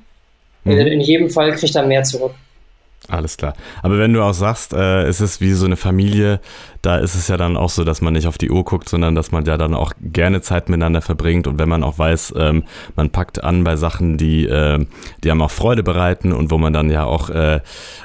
[0.66, 0.72] Mhm.
[0.74, 2.34] In jedem Fall kriegt er mehr zurück.
[3.08, 3.54] Alles klar.
[3.82, 6.42] Aber wenn du auch sagst, äh, es ist wie so eine Familie,
[6.82, 9.16] da ist es ja dann auch so, dass man nicht auf die Uhr guckt, sondern
[9.16, 12.66] dass man ja dann auch gerne Zeit miteinander verbringt und wenn man auch weiß, ähm,
[12.98, 14.86] man packt an bei Sachen, die, äh,
[15.24, 17.62] die einem auch Freude bereiten und wo man dann ja auch äh,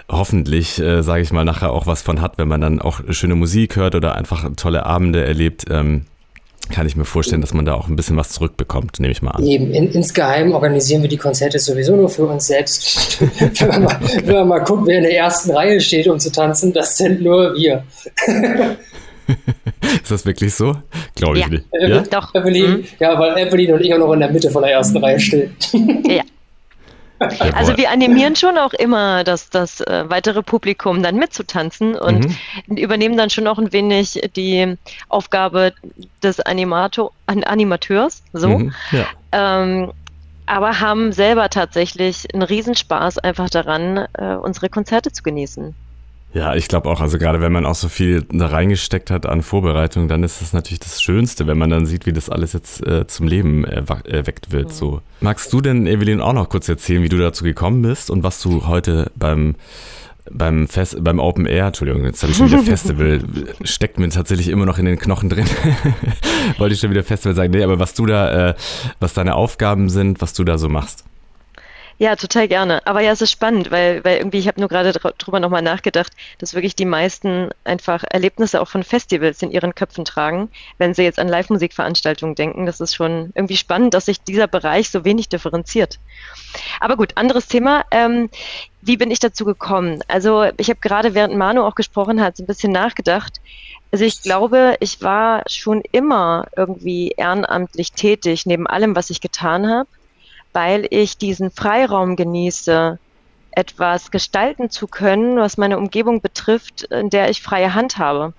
[0.08, 3.34] hoffentlich, äh, sage ich mal, nachher auch was von hat, wenn man dann auch schöne
[3.34, 5.64] Musik hört oder einfach tolle Abende erlebt.
[5.70, 6.06] Ähm,
[6.70, 9.32] kann ich mir vorstellen, dass man da auch ein bisschen was zurückbekommt, nehme ich mal
[9.32, 9.44] an.
[9.44, 13.20] Eben, in, insgeheim organisieren wir die Konzerte sowieso nur für uns selbst.
[13.60, 16.32] wenn, man mal, wenn man mal guckt, wer in der ersten Reihe steht, um zu
[16.32, 17.84] tanzen, das sind nur wir.
[20.02, 20.76] Ist das wirklich so?
[21.14, 21.50] Glaube ich ja.
[21.50, 21.64] nicht.
[21.72, 22.34] Ja, doch.
[22.34, 22.84] Evelyn, mhm.
[23.00, 25.56] ja, weil Evelyn und ich auch noch in der Mitte von der ersten Reihe stehen.
[26.06, 26.22] ja.
[27.54, 32.28] Also wir animieren schon auch immer das, das äh, weitere Publikum dann mitzutanzen und
[32.66, 32.76] mhm.
[32.76, 34.76] übernehmen dann schon auch ein wenig die
[35.08, 35.72] Aufgabe
[36.22, 38.48] des Animator, Animateurs, so.
[38.48, 39.06] Mhm, ja.
[39.32, 39.92] ähm,
[40.46, 45.74] aber haben selber tatsächlich einen Riesenspaß einfach daran, äh, unsere Konzerte zu genießen.
[46.34, 49.42] Ja, ich glaube auch, also gerade wenn man auch so viel da reingesteckt hat an
[49.42, 52.84] Vorbereitung, dann ist das natürlich das Schönste, wenn man dann sieht, wie das alles jetzt
[52.84, 54.72] äh, zum Leben erweckt wird.
[54.72, 55.00] So.
[55.20, 58.42] Magst du denn, Evelyn, auch noch kurz erzählen, wie du dazu gekommen bist und was
[58.42, 59.54] du heute beim
[60.30, 63.20] beim Fest, beim Open Air, Entschuldigung, jetzt habe ich schon wieder Festival,
[63.62, 65.44] steckt mir tatsächlich immer noch in den Knochen drin.
[66.58, 67.52] Wollte ich schon wieder Festival sagen.
[67.52, 68.54] Nee, aber was du da, äh,
[69.00, 71.04] was deine Aufgaben sind, was du da so machst.
[71.98, 72.84] Ja, total gerne.
[72.86, 76.12] Aber ja, es ist spannend, weil, weil irgendwie, ich habe nur gerade drüber nochmal nachgedacht,
[76.38, 81.04] dass wirklich die meisten einfach Erlebnisse auch von Festivals in ihren Köpfen tragen, wenn sie
[81.04, 82.66] jetzt an Live-Musikveranstaltungen denken.
[82.66, 86.00] Das ist schon irgendwie spannend, dass sich dieser Bereich so wenig differenziert.
[86.80, 87.84] Aber gut, anderes Thema.
[87.92, 88.28] Ähm,
[88.80, 90.00] wie bin ich dazu gekommen?
[90.08, 93.40] Also ich habe gerade, während Manu auch gesprochen hat, so ein bisschen nachgedacht.
[93.92, 99.70] Also ich glaube, ich war schon immer irgendwie ehrenamtlich tätig, neben allem, was ich getan
[99.70, 99.88] habe
[100.54, 102.98] weil ich diesen Freiraum genieße,
[103.56, 108.32] etwas gestalten zu können, was meine Umgebung betrifft, in der ich freie Hand habe.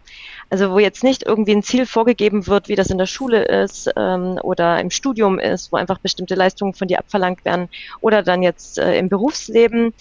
[0.49, 3.89] Also wo jetzt nicht irgendwie ein Ziel vorgegeben wird, wie das in der Schule ist
[3.95, 7.69] ähm, oder im Studium ist, wo einfach bestimmte Leistungen von dir abverlangt werden
[8.01, 9.93] oder dann jetzt äh, im Berufsleben,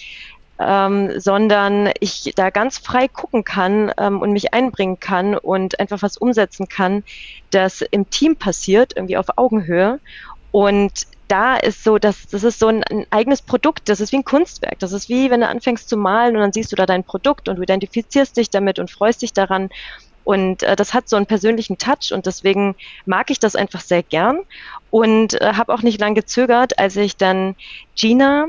[0.59, 6.03] ähm, sondern ich da ganz frei gucken kann ähm, und mich einbringen kann und einfach
[6.03, 7.05] was umsetzen kann,
[7.51, 9.99] das im Team passiert, irgendwie auf Augenhöhe
[10.51, 14.17] und da ist so, dass das ist so ein, ein, eigenes Produkt, das ist wie
[14.17, 14.79] ein Kunstwerk.
[14.79, 17.49] Das ist wie, wenn du anfängst zu malen und dann siehst du da dein Produkt
[17.49, 19.71] und du identifizierst dich damit und freust dich daran.
[20.25, 24.03] Und äh, das hat so einen persönlichen Touch und deswegen mag ich das einfach sehr
[24.03, 24.39] gern
[24.91, 27.57] und äh, habe auch nicht lange gezögert, als ich dann
[27.95, 28.47] Gina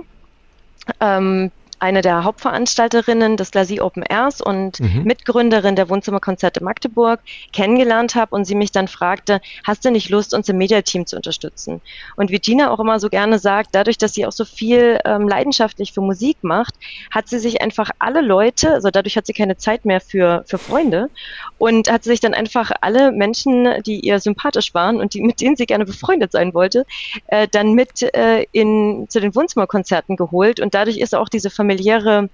[1.02, 1.52] ähm,
[1.86, 5.04] eine der Hauptveranstalterinnen des Glasie Open Airs und mhm.
[5.04, 7.20] Mitgründerin der Wohnzimmerkonzerte Magdeburg
[7.54, 11.16] kennengelernt habe und sie mich dann fragte, hast du nicht Lust, uns im Mediateam zu
[11.16, 11.82] unterstützen?
[12.16, 15.28] Und wie Gina auch immer so gerne sagt, dadurch, dass sie auch so viel ähm,
[15.28, 16.74] leidenschaftlich für Musik macht,
[17.12, 20.58] hat sie sich einfach alle Leute, also dadurch hat sie keine Zeit mehr für, für
[20.58, 21.12] Freunde
[21.60, 25.56] und hat sich dann einfach alle Menschen, die ihr sympathisch waren und die, mit denen
[25.56, 26.88] sie gerne befreundet sein wollte,
[27.28, 31.75] äh, dann mit äh, in, zu den Wohnzimmerkonzerten geholt und dadurch ist auch diese Familie
[31.76, 32.30] familiäre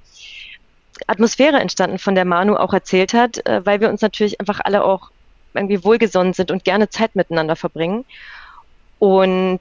[1.07, 4.83] Atmosphäre entstanden, von der Manu auch erzählt hat, äh, weil wir uns natürlich einfach alle
[4.83, 5.09] auch
[5.53, 8.05] irgendwie wohlgesonnen sind und gerne Zeit miteinander verbringen.
[8.99, 9.59] Und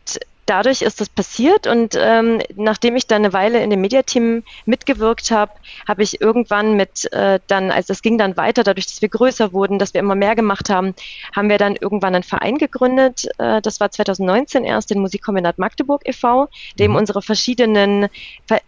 [0.51, 5.31] dadurch ist das passiert und ähm, nachdem ich dann eine Weile in dem Mediateam mitgewirkt
[5.31, 5.53] habe,
[5.87, 9.53] habe ich irgendwann mit äh, dann, als es ging dann weiter, dadurch, dass wir größer
[9.53, 10.95] wurden, dass wir immer mehr gemacht haben,
[11.37, 13.29] haben wir dann irgendwann einen Verein gegründet.
[13.39, 16.49] Äh, das war 2019 erst, den Musikkombinat Magdeburg e.V.,
[16.81, 16.97] dem mhm.
[16.97, 18.09] unsere verschiedenen,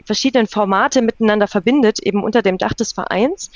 [0.04, 3.50] verschiedenen Formate miteinander verbindet, eben unter dem Dach des Vereins.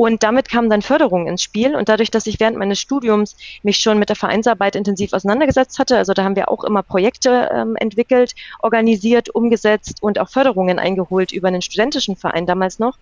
[0.00, 1.76] Und damit kam dann Förderung ins Spiel.
[1.76, 5.98] Und dadurch, dass ich während meines Studiums mich schon mit der Vereinsarbeit intensiv auseinandergesetzt hatte,
[5.98, 11.32] also da haben wir auch immer Projekte ähm, entwickelt, organisiert, umgesetzt und auch Förderungen eingeholt
[11.32, 12.96] über einen studentischen Verein damals noch,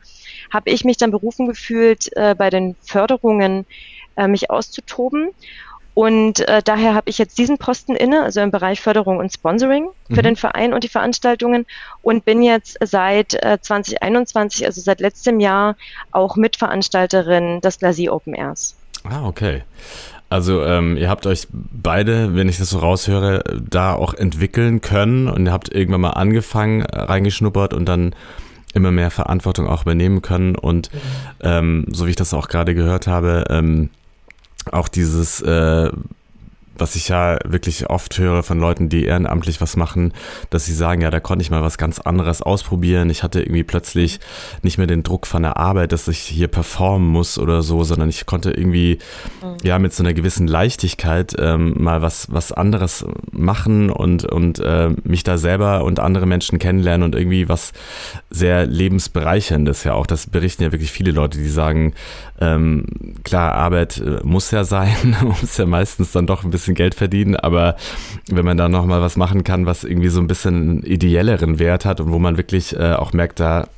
[0.53, 3.65] habe ich mich dann berufen gefühlt, äh, bei den Förderungen
[4.17, 5.31] äh, mich auszutoben
[5.99, 9.89] und äh, daher habe ich jetzt diesen Posten inne, also im Bereich Förderung und Sponsoring
[10.07, 10.23] für mhm.
[10.23, 11.67] den Verein und die Veranstaltungen
[12.03, 15.75] und bin jetzt seit äh, 2021, also seit letztem Jahr,
[16.13, 18.77] auch Mitveranstalterin des Glasie Open Airs.
[19.03, 19.65] Ah, okay.
[20.31, 25.27] Also ähm, ihr habt euch beide, wenn ich das so raushöre, da auch entwickeln können
[25.27, 28.15] und ihr habt irgendwann mal angefangen, äh, reingeschnuppert und dann
[28.73, 30.55] immer mehr Verantwortung auch übernehmen können.
[30.55, 30.99] Und mhm.
[31.41, 33.91] ähm, so wie ich das auch gerade gehört habe, ähm,
[34.73, 35.91] auch dieses äh,
[36.79, 40.13] was ich ja wirklich oft höre von Leuten, die ehrenamtlich was machen,
[40.51, 43.11] dass sie sagen, ja, da konnte ich mal was ganz anderes ausprobieren.
[43.11, 44.21] Ich hatte irgendwie plötzlich
[44.63, 48.09] nicht mehr den Druck von der Arbeit, dass ich hier performen muss oder so, sondern
[48.09, 48.99] ich konnte irgendwie
[49.43, 49.57] mhm.
[49.63, 54.91] ja mit so einer gewissen Leichtigkeit ähm, mal was, was anderes machen und, und äh,
[55.05, 57.73] mich da selber und andere Menschen kennenlernen und irgendwie was
[58.31, 60.07] sehr lebensbereicherndes ja auch.
[60.07, 61.95] Das berichten ja wirklich viele Leute, die sagen,
[62.41, 62.85] ähm,
[63.25, 66.95] klar, Arbeit äh, muss ja sein, muss ja meistens dann doch ein bisschen bisschen Geld
[66.95, 67.77] verdienen, aber
[68.29, 71.85] wenn man da nochmal was machen kann, was irgendwie so ein bisschen einen ideelleren Wert
[71.85, 73.69] hat und wo man wirklich äh, auch merkt, da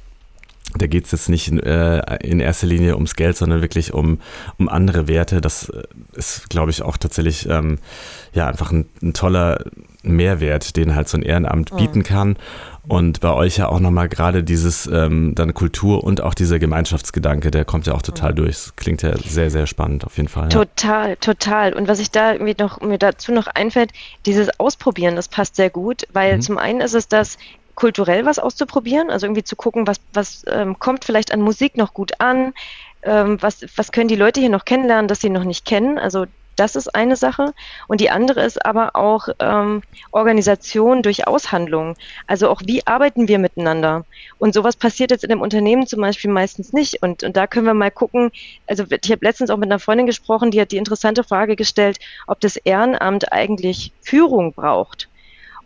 [0.79, 4.20] da geht es jetzt nicht in, äh, in, erster Linie ums Geld, sondern wirklich um,
[4.57, 5.40] um andere Werte.
[5.40, 7.79] Das äh, ist, glaube ich, auch tatsächlich ähm,
[8.35, 9.64] ja einfach ein, ein, toller
[10.05, 12.37] Mehrwert, den halt so ein Ehrenamt bieten kann.
[12.90, 17.53] Und bei euch ja auch nochmal gerade dieses ähm, dann Kultur und auch dieser Gemeinschaftsgedanke,
[17.53, 18.57] der kommt ja auch total durch.
[18.57, 20.48] Das klingt ja sehr, sehr spannend auf jeden Fall.
[20.50, 20.64] Ja.
[20.64, 21.72] Total, total.
[21.72, 23.92] Und was ich da irgendwie noch mir dazu noch einfällt,
[24.26, 26.40] dieses Ausprobieren, das passt sehr gut, weil mhm.
[26.40, 27.38] zum einen ist es das,
[27.76, 31.94] kulturell was auszuprobieren, also irgendwie zu gucken, was, was ähm, kommt vielleicht an Musik noch
[31.94, 32.55] gut an,
[33.05, 35.96] ähm, was, was können die Leute hier noch kennenlernen, das sie noch nicht kennen.
[35.96, 36.26] Also
[36.60, 37.54] das ist eine Sache.
[37.88, 41.96] Und die andere ist aber auch ähm, Organisation durch Aushandlung.
[42.26, 44.04] Also auch, wie arbeiten wir miteinander?
[44.38, 47.02] Und sowas passiert jetzt in dem Unternehmen zum Beispiel meistens nicht.
[47.02, 48.30] Und, und da können wir mal gucken.
[48.66, 51.98] Also ich habe letztens auch mit einer Freundin gesprochen, die hat die interessante Frage gestellt,
[52.26, 55.08] ob das Ehrenamt eigentlich Führung braucht.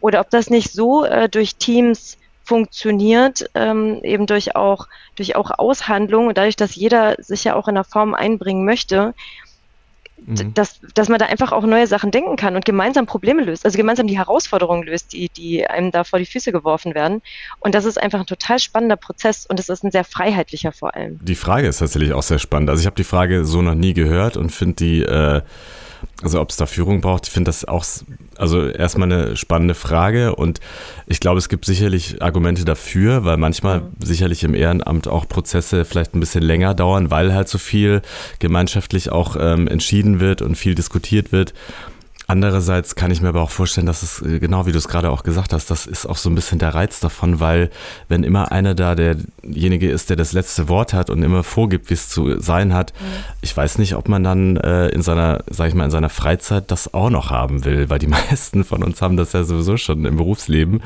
[0.00, 5.50] Oder ob das nicht so äh, durch Teams funktioniert, ähm, eben durch auch, durch auch
[5.50, 9.14] Aushandlung und dadurch, dass jeder sich ja auch in der Form einbringen möchte
[10.27, 10.55] Mhm.
[10.55, 13.77] dass, dass man da einfach auch neue Sachen denken kann und gemeinsam Probleme löst, also
[13.77, 17.20] gemeinsam die Herausforderungen löst, die, die einem da vor die Füße geworfen werden.
[17.61, 20.94] Und das ist einfach ein total spannender Prozess und es ist ein sehr freiheitlicher vor
[20.94, 21.18] allem.
[21.22, 22.70] Die Frage ist tatsächlich auch sehr spannend.
[22.70, 25.42] Also ich habe die Frage so noch nie gehört und finde die äh,
[26.23, 27.85] also ob es da Führung braucht, ich finde das auch,
[28.37, 30.61] also erstmal eine spannende Frage und
[31.07, 33.87] ich glaube, es gibt sicherlich Argumente dafür, weil manchmal mhm.
[34.01, 38.03] sicherlich im Ehrenamt auch Prozesse vielleicht ein bisschen länger dauern, weil halt so viel
[38.38, 41.55] gemeinschaftlich auch ähm, entschieden wird und viel diskutiert wird.
[42.27, 45.11] Andererseits kann ich mir aber auch vorstellen, dass es, äh, genau wie du es gerade
[45.11, 47.71] auch gesagt hast, das ist auch so ein bisschen der Reiz davon, weil
[48.09, 51.95] wenn immer einer da derjenige ist, der das letzte Wort hat und immer vorgibt, wie
[51.95, 53.05] es zu sein hat, mhm.
[53.43, 56.71] ich weiß nicht, ob man dann äh, in seiner, sag ich mal, in seiner Freizeit
[56.71, 60.07] das auch noch haben will, weil die meisten von uns haben das ja sowieso schon
[60.07, 60.83] im Berufsleben.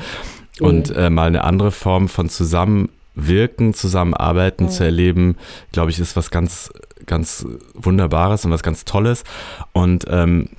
[0.59, 0.65] Mhm.
[0.65, 4.69] Und äh, mal eine andere Form von Zusammenwirken, Zusammenarbeiten mhm.
[4.71, 5.37] zu erleben,
[5.71, 6.69] glaube ich, ist was ganz,
[7.05, 9.23] ganz Wunderbares und was ganz Tolles.
[9.71, 10.49] Und ähm,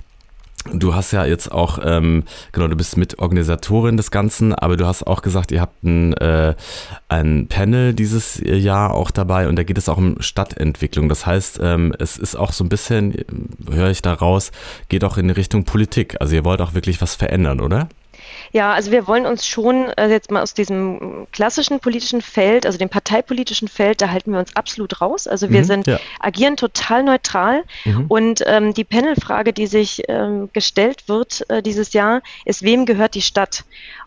[0.73, 5.07] Du hast ja jetzt auch, ähm, genau, du bist Mitorganisatorin des Ganzen, aber du hast
[5.07, 6.53] auch gesagt, ihr habt ein, äh,
[7.09, 11.09] ein Panel dieses Jahr auch dabei und da geht es auch um Stadtentwicklung.
[11.09, 13.15] Das heißt, ähm, es ist auch so ein bisschen,
[13.69, 14.51] höre ich da raus,
[14.87, 16.17] geht auch in Richtung Politik.
[16.19, 17.89] Also ihr wollt auch wirklich was verändern, oder?
[18.53, 22.77] Ja, also wir wollen uns schon äh, jetzt mal aus diesem klassischen politischen Feld, also
[22.77, 25.25] dem parteipolitischen Feld, da halten wir uns absolut raus.
[25.25, 25.99] Also wir mhm, sind ja.
[26.19, 28.05] agieren total neutral mhm.
[28.09, 33.15] und ähm, die Panelfrage, die sich ähm, gestellt wird äh, dieses Jahr, ist, wem gehört
[33.15, 33.63] die Stadt?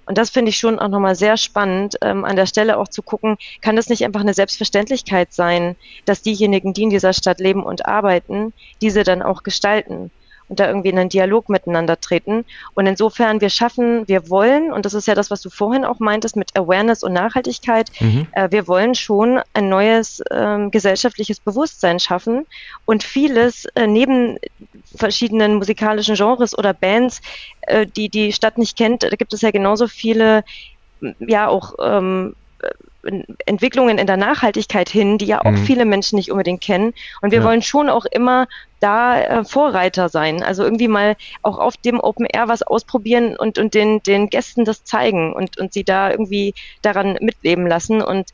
[0.06, 3.02] Und das finde ich schon auch nochmal sehr spannend, ähm, an der Stelle auch zu
[3.02, 7.62] gucken, kann das nicht einfach eine Selbstverständlichkeit sein, dass diejenigen, die in dieser Stadt leben
[7.62, 8.52] und arbeiten,
[8.82, 10.10] diese dann auch gestalten?
[10.48, 12.44] Und da irgendwie in einen Dialog miteinander treten.
[12.74, 16.00] Und insofern, wir schaffen, wir wollen, und das ist ja das, was du vorhin auch
[16.00, 18.26] meintest mit Awareness und Nachhaltigkeit, mhm.
[18.32, 22.46] äh, wir wollen schon ein neues ähm, gesellschaftliches Bewusstsein schaffen
[22.84, 24.38] und vieles äh, neben
[24.94, 27.20] verschiedenen musikalischen Genres oder Bands,
[27.62, 30.44] äh, die die Stadt nicht kennt, da gibt es ja genauso viele,
[31.18, 32.34] ja auch ähm,
[33.46, 35.64] Entwicklungen in der Nachhaltigkeit hin, die ja auch mhm.
[35.64, 36.94] viele Menschen nicht unbedingt kennen.
[37.20, 37.44] Und wir ja.
[37.44, 38.46] wollen schon auch immer
[38.80, 40.42] da äh, Vorreiter sein.
[40.42, 44.64] Also irgendwie mal auch auf dem Open Air was ausprobieren und, und den, den Gästen
[44.64, 48.02] das zeigen und, und sie da irgendwie daran mitleben lassen.
[48.02, 48.28] Und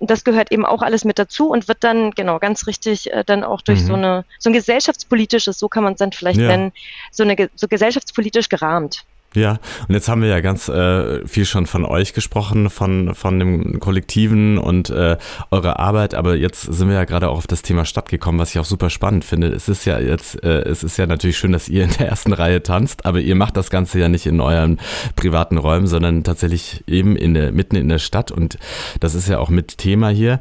[0.00, 3.44] das gehört eben auch alles mit dazu und wird dann, genau, ganz richtig äh, dann
[3.44, 3.86] auch durch mhm.
[3.86, 6.48] so eine, so ein gesellschaftspolitisches, so kann man es dann vielleicht ja.
[6.48, 6.72] nennen,
[7.12, 9.04] so eine so gesellschaftspolitisch gerahmt.
[9.36, 13.38] Ja, und jetzt haben wir ja ganz äh, viel schon von euch gesprochen, von, von
[13.38, 15.18] dem Kollektiven und äh,
[15.52, 18.50] eurer Arbeit, aber jetzt sind wir ja gerade auch auf das Thema Stadt gekommen, was
[18.50, 19.46] ich auch super spannend finde.
[19.46, 22.32] Es ist ja jetzt, äh, es ist ja natürlich schön, dass ihr in der ersten
[22.32, 24.80] Reihe tanzt, aber ihr macht das Ganze ja nicht in euren
[25.14, 28.58] privaten Räumen, sondern tatsächlich eben in der, mitten in der Stadt und
[28.98, 30.40] das ist ja auch mit Thema hier.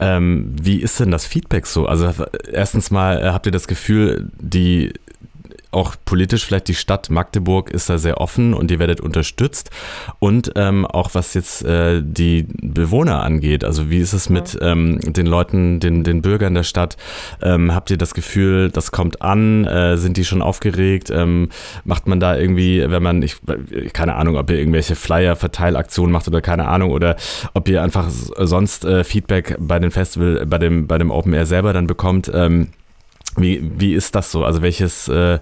[0.00, 1.86] Ähm, wie ist denn das Feedback so?
[1.86, 2.12] Also
[2.50, 4.92] erstens mal äh, habt ihr das Gefühl, die
[5.74, 9.70] auch politisch vielleicht die Stadt Magdeburg ist da sehr offen und ihr werdet unterstützt.
[10.18, 15.00] Und ähm, auch was jetzt äh, die Bewohner angeht, also wie ist es mit ähm,
[15.00, 16.96] den Leuten, den, den Bürgern der Stadt?
[17.42, 19.64] Ähm, habt ihr das Gefühl, das kommt an?
[19.64, 21.10] Äh, sind die schon aufgeregt?
[21.10, 21.48] Ähm,
[21.84, 23.36] macht man da irgendwie, wenn man, ich
[23.92, 27.16] keine Ahnung, ob ihr irgendwelche Flyer-Verteilaktionen macht oder keine Ahnung, oder
[27.52, 31.46] ob ihr einfach sonst äh, Feedback bei den Festival, bei dem, bei dem Open Air
[31.46, 32.30] selber dann bekommt?
[33.36, 34.44] Wie, wie ist das so?
[34.44, 35.38] Also welches, äh,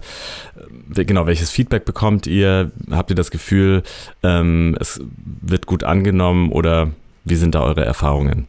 [0.93, 2.71] genau, welches Feedback bekommt ihr?
[2.91, 3.83] Habt ihr das Gefühl,
[4.23, 4.99] ähm, es
[5.41, 6.89] wird gut angenommen oder
[7.23, 8.47] wie sind da eure Erfahrungen?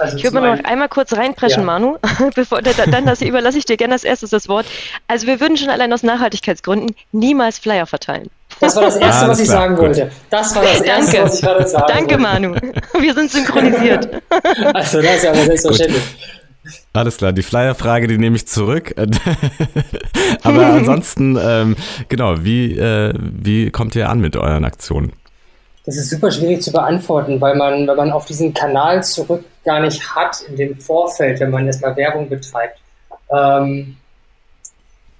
[0.00, 1.66] Also ich würde noch einmal kurz reinpreschen, ja.
[1.66, 1.98] Manu,
[2.34, 4.64] bevor dann das überlasse ich dir gerne als erstes das Wort.
[5.08, 8.30] Also wir würden schon allein aus Nachhaltigkeitsgründen niemals Flyer verteilen.
[8.60, 9.60] Das war das Erste, ah, was ich klar.
[9.60, 10.10] sagen wollte.
[10.30, 11.26] Das war das Erste, Danke.
[11.26, 12.22] was ich gerade sagen Danke, wollte.
[12.22, 12.54] Manu.
[12.98, 14.22] Wir sind synchronisiert.
[14.72, 16.02] Also das ist ja aber selbstverständlich.
[16.02, 16.39] Gut.
[16.92, 18.94] Alles klar, die Flyer-Frage, die nehme ich zurück.
[20.42, 21.76] Aber ansonsten, ähm,
[22.08, 25.12] genau, wie, äh, wie kommt ihr an mit euren Aktionen?
[25.86, 29.80] Das ist super schwierig zu beantworten, weil man, weil man auf diesen Kanal zurück gar
[29.80, 32.78] nicht hat in dem Vorfeld, wenn man erstmal Werbung betreibt.
[33.32, 33.96] Ähm,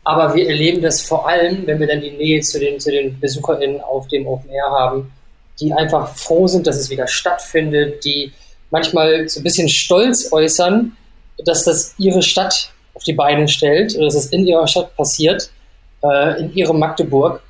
[0.04, 3.18] aber wir erleben das vor allem, wenn wir dann die Nähe zu den, zu den
[3.20, 5.12] BesucherInnen auf dem Open Air haben,
[5.60, 8.32] die einfach froh sind, dass es wieder stattfindet, die
[8.70, 10.96] manchmal so ein bisschen Stolz äußern,
[11.44, 15.50] dass das ihre Stadt auf die Beine stellt, dass es in ihrer Stadt passiert,
[16.02, 17.42] äh, in ihrem Magdeburg.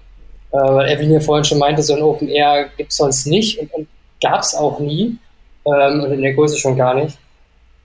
[0.53, 3.59] Äh, weil Evelyn ja vorhin schon meinte, so ein Open Air gibt es sonst nicht
[3.59, 3.88] und, und
[4.22, 5.16] gab es auch nie
[5.64, 7.16] ähm, und in der Größe schon gar nicht.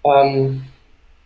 [0.04, 0.64] Ähm,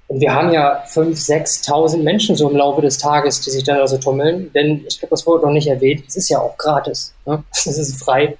[0.07, 3.77] und wir haben ja 5.000, 6.000 Menschen so im Laufe des Tages, die sich dann
[3.77, 4.51] also tummeln.
[4.53, 7.13] Denn ich glaube, das wurde noch nicht erwähnt, es ist ja auch gratis.
[7.25, 7.43] Ne?
[7.53, 8.35] Es ist frei.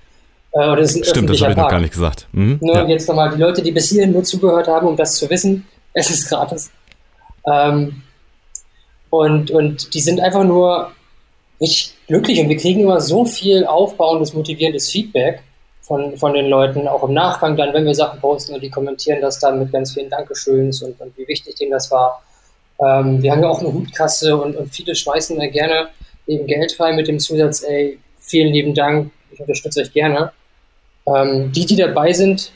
[0.52, 2.28] Äh, ist Stimmt, das habe ich noch gar nicht gesagt.
[2.32, 2.74] Mhm, ne?
[2.74, 2.88] ja.
[2.88, 6.10] Jetzt nochmal die Leute, die bis hierhin nur zugehört haben, um das zu wissen es
[6.10, 6.72] ist gratis.
[7.46, 8.04] Ähm,
[9.10, 10.92] und, und die sind einfach nur
[11.60, 15.42] richtig glücklich und wir kriegen immer so viel aufbauendes, motivierendes Feedback
[15.82, 19.22] von, von den Leuten, auch im Nachgang dann, wenn wir Sachen posten und die kommentieren
[19.22, 22.24] das dann mit ganz vielen Dankeschöns und, und wie wichtig denen das war.
[22.80, 25.90] Ähm, wir haben ja auch eine Hutkasse und, und viele schmeißen da gerne
[26.28, 30.32] eben Geld rein mit dem Zusatz, ey, vielen lieben Dank, ich unterstütze euch gerne.
[31.08, 32.52] Ähm, die, die dabei sind,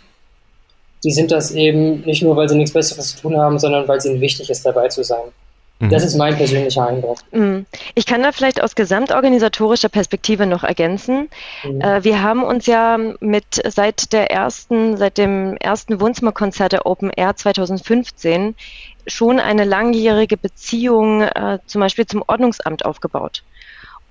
[1.03, 3.97] die sind das eben nicht nur, weil sie nichts Besseres zu tun haben, sondern weil
[3.97, 5.23] es ihnen wichtig ist, dabei zu sein.
[5.79, 5.89] Mhm.
[5.89, 7.17] Das ist mein persönlicher Eindruck.
[7.31, 7.65] Mhm.
[7.95, 11.29] Ich kann da vielleicht aus gesamtorganisatorischer Perspektive noch ergänzen.
[11.63, 11.81] Mhm.
[11.81, 17.09] Äh, wir haben uns ja mit seit der ersten, seit dem ersten Wohnzimmerkonzert der Open
[17.09, 18.55] Air 2015
[19.05, 23.43] schon eine langjährige Beziehung äh, zum Beispiel zum Ordnungsamt aufgebaut.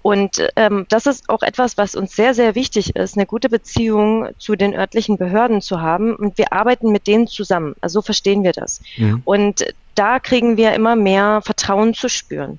[0.03, 4.29] Und ähm, das ist auch etwas, was uns sehr, sehr wichtig ist, eine gute Beziehung
[4.37, 6.15] zu den örtlichen Behörden zu haben.
[6.15, 7.75] Und wir arbeiten mit denen zusammen.
[7.81, 8.81] Also so verstehen wir das.
[8.97, 9.19] Ja.
[9.25, 12.59] Und da kriegen wir immer mehr Vertrauen zu spüren.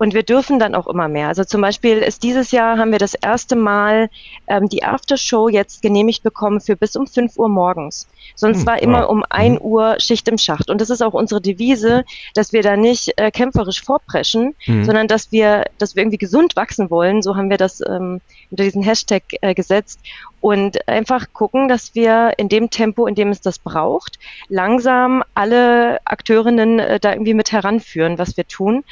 [0.00, 1.28] Und wir dürfen dann auch immer mehr.
[1.28, 4.08] Also zum Beispiel ist dieses Jahr haben wir das erste Mal
[4.46, 8.08] ähm, die Aftershow jetzt genehmigt bekommen für bis um 5 Uhr morgens.
[8.34, 9.66] Sonst hm, war immer um 1 mhm.
[9.66, 10.70] Uhr Schicht im Schacht.
[10.70, 14.84] Und das ist auch unsere Devise, dass wir da nicht äh, kämpferisch vorpreschen, mhm.
[14.84, 17.20] sondern dass wir, dass wir irgendwie gesund wachsen wollen.
[17.20, 20.00] So haben wir das ähm, unter diesen Hashtag äh, gesetzt.
[20.40, 25.98] Und einfach gucken, dass wir in dem Tempo, in dem es das braucht, langsam alle
[26.06, 28.82] Akteurinnen äh, da irgendwie mit heranführen, was wir tun.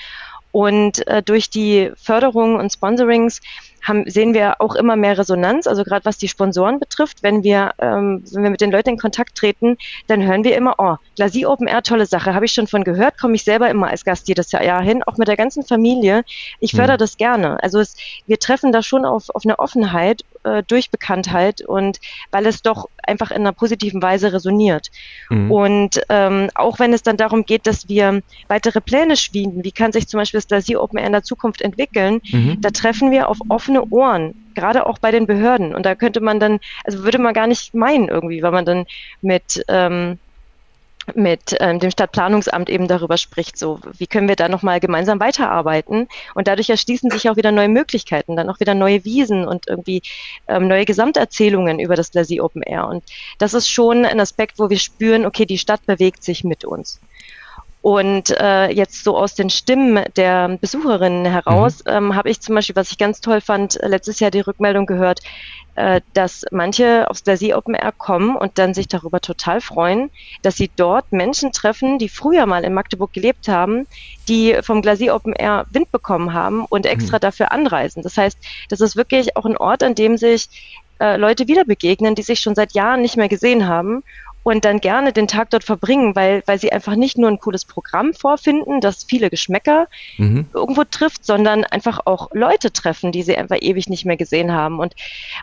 [0.52, 3.40] Und äh, durch die Förderung und Sponsorings
[3.82, 5.66] haben, sehen wir auch immer mehr Resonanz.
[5.66, 8.98] Also gerade was die Sponsoren betrifft, wenn wir, ähm, wenn wir mit den Leuten in
[8.98, 12.66] Kontakt treten, dann hören wir immer, oh, Glasie Open Air, tolle Sache, habe ich schon
[12.66, 15.62] von gehört, komme ich selber immer als Gast jedes Jahr hin, auch mit der ganzen
[15.62, 16.24] Familie.
[16.60, 16.98] Ich fördere mhm.
[16.98, 17.62] das gerne.
[17.62, 22.46] Also es, wir treffen da schon auf, auf eine Offenheit äh, durch Bekanntheit und weil
[22.46, 24.90] es doch einfach in einer positiven Weise resoniert.
[25.30, 25.50] Mhm.
[25.50, 29.92] Und ähm, auch wenn es dann darum geht, dass wir weitere Pläne schmieden, wie kann
[29.92, 32.60] sich zum Beispiel das Glasie Open Air in der Zukunft entwickeln, mhm.
[32.60, 35.74] da treffen wir auf offene offene Ohren, gerade auch bei den Behörden.
[35.74, 38.86] Und da könnte man dann, also würde man gar nicht meinen irgendwie, weil man dann
[39.20, 40.18] mit ähm,
[41.14, 46.06] mit ähm, dem Stadtplanungsamt eben darüber spricht, so wie können wir da nochmal gemeinsam weiterarbeiten.
[46.34, 50.02] Und dadurch erschließen sich auch wieder neue Möglichkeiten, dann auch wieder neue Wiesen und irgendwie
[50.48, 52.88] ähm, neue Gesamterzählungen über das Glacis Open Air.
[52.88, 53.04] Und
[53.38, 57.00] das ist schon ein Aspekt, wo wir spüren, okay, die Stadt bewegt sich mit uns.
[57.88, 61.90] Und äh, jetzt so aus den Stimmen der Besucherinnen heraus mhm.
[61.90, 65.20] ähm, habe ich zum Beispiel, was ich ganz toll fand, letztes Jahr die Rückmeldung gehört,
[65.74, 70.10] äh, dass manche aufs Glacier Open Air kommen und dann sich darüber total freuen,
[70.42, 73.86] dass sie dort Menschen treffen, die früher mal in Magdeburg gelebt haben,
[74.28, 77.22] die vom Glacier Open Air Wind bekommen haben und extra mhm.
[77.22, 78.02] dafür anreisen.
[78.02, 78.36] Das heißt,
[78.68, 80.50] das ist wirklich auch ein Ort, an dem sich
[81.00, 84.02] äh, Leute wieder begegnen, die sich schon seit Jahren nicht mehr gesehen haben
[84.42, 87.64] und dann gerne den Tag dort verbringen, weil, weil sie einfach nicht nur ein cooles
[87.64, 90.46] Programm vorfinden, das viele Geschmäcker mhm.
[90.54, 94.78] irgendwo trifft, sondern einfach auch Leute treffen, die sie einfach ewig nicht mehr gesehen haben.
[94.78, 94.94] Und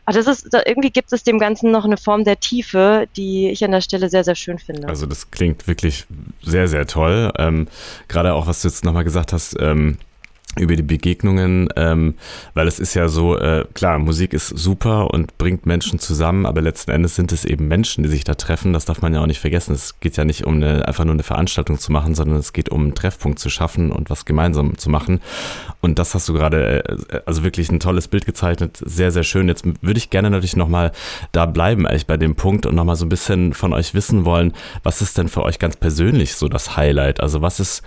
[0.06, 3.50] aber das ist, da, irgendwie gibt es dem Ganzen noch eine Form der Tiefe, die
[3.50, 4.88] ich an der Stelle sehr, sehr schön finde.
[4.88, 6.06] Also das klingt wirklich
[6.42, 7.32] sehr, sehr toll.
[7.38, 7.68] Ähm,
[8.08, 9.98] Gerade auch, was du jetzt nochmal gesagt hast, ähm,
[10.58, 12.16] über die Begegnungen, ähm,
[12.54, 16.62] weil es ist ja so, äh, klar, Musik ist super und bringt Menschen zusammen, aber
[16.62, 18.74] letzten Endes sind es eben Menschen, die sich da treffen.
[18.74, 19.74] Das darf man ja auch nicht vergessen.
[19.74, 22.70] Es geht ja nicht um eine, einfach nur eine Veranstaltung zu machen, sondern es geht
[22.70, 25.20] um einen Treffpunkt zu schaffen und was gemeinsam zu machen.
[25.82, 29.48] Und das hast du gerade, äh, also wirklich ein tolles Bild gezeichnet, sehr, sehr schön.
[29.48, 30.92] Jetzt würde ich gerne natürlich nochmal
[31.32, 34.54] da bleiben, eigentlich bei dem Punkt und nochmal so ein bisschen von euch wissen wollen,
[34.84, 37.20] was ist denn für euch ganz persönlich so das Highlight?
[37.20, 37.84] Also was ist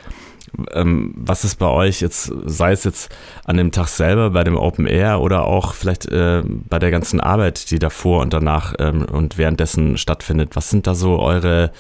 [0.73, 4.57] ähm, was ist bei euch jetzt, sei es jetzt an dem Tag selber bei dem
[4.57, 9.05] Open Air oder auch vielleicht äh, bei der ganzen Arbeit, die davor und danach ähm,
[9.05, 10.57] und währenddessen stattfindet?
[10.57, 11.73] Was sind da so eure,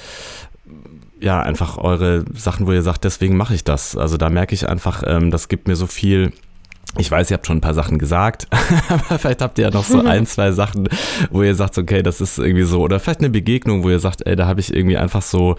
[1.20, 3.96] ja, einfach eure Sachen, wo ihr sagt, deswegen mache ich das?
[3.96, 6.32] Also da merke ich einfach, ähm, das gibt mir so viel
[6.96, 8.46] ich weiß, ihr habt schon ein paar Sachen gesagt,
[8.88, 10.88] aber vielleicht habt ihr ja noch so ein, zwei Sachen,
[11.30, 14.26] wo ihr sagt, okay, das ist irgendwie so, oder vielleicht eine Begegnung, wo ihr sagt,
[14.26, 15.56] ey, da habe ich irgendwie einfach so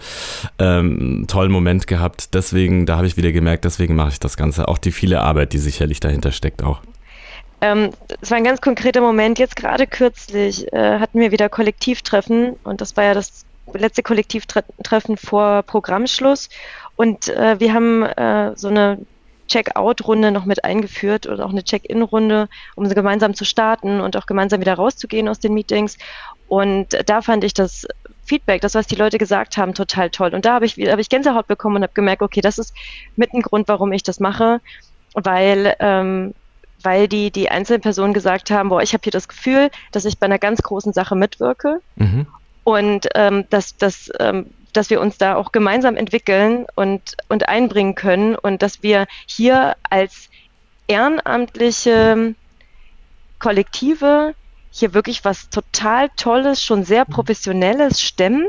[0.58, 2.34] ähm, einen tollen Moment gehabt.
[2.34, 4.68] Deswegen, da habe ich wieder gemerkt, deswegen mache ich das Ganze.
[4.68, 6.80] Auch die viele Arbeit, die sicherlich dahinter steckt auch.
[7.60, 9.38] Ähm, es war ein ganz konkreter Moment.
[9.38, 15.16] Jetzt gerade kürzlich äh, hatten wir wieder Kollektivtreffen und das war ja das letzte Kollektivtreffen
[15.16, 16.48] vor Programmschluss.
[16.96, 18.98] Und äh, wir haben äh, so eine
[19.50, 24.26] Check-out-Runde noch mit eingeführt oder auch eine Check-in-Runde, um sie gemeinsam zu starten und auch
[24.26, 25.98] gemeinsam wieder rauszugehen aus den Meetings.
[26.48, 27.86] Und da fand ich das
[28.24, 30.34] Feedback, das, was die Leute gesagt haben, total toll.
[30.34, 32.72] Und da habe ich, hab ich Gänsehaut bekommen und habe gemerkt, okay, das ist
[33.16, 34.60] mit ein Grund, warum ich das mache,
[35.14, 36.32] weil ähm,
[36.82, 40.18] weil die, die einzelnen Personen gesagt haben, boah, ich habe hier das Gefühl, dass ich
[40.18, 42.26] bei einer ganz großen Sache mitwirke mhm.
[42.64, 47.94] und ähm, dass, dass ähm, dass wir uns da auch gemeinsam entwickeln und, und einbringen
[47.94, 50.28] können und dass wir hier als
[50.86, 52.34] ehrenamtliche
[53.38, 54.34] Kollektive
[54.70, 58.46] hier wirklich was total Tolles, schon sehr Professionelles stemmen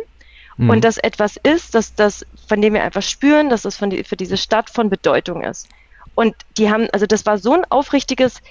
[0.57, 0.69] mhm.
[0.69, 4.03] und das etwas ist, dass das, von dem wir einfach spüren, dass es von die,
[4.03, 5.67] für diese Stadt von Bedeutung ist.
[6.13, 8.41] Und die haben, also das war so ein aufrichtiges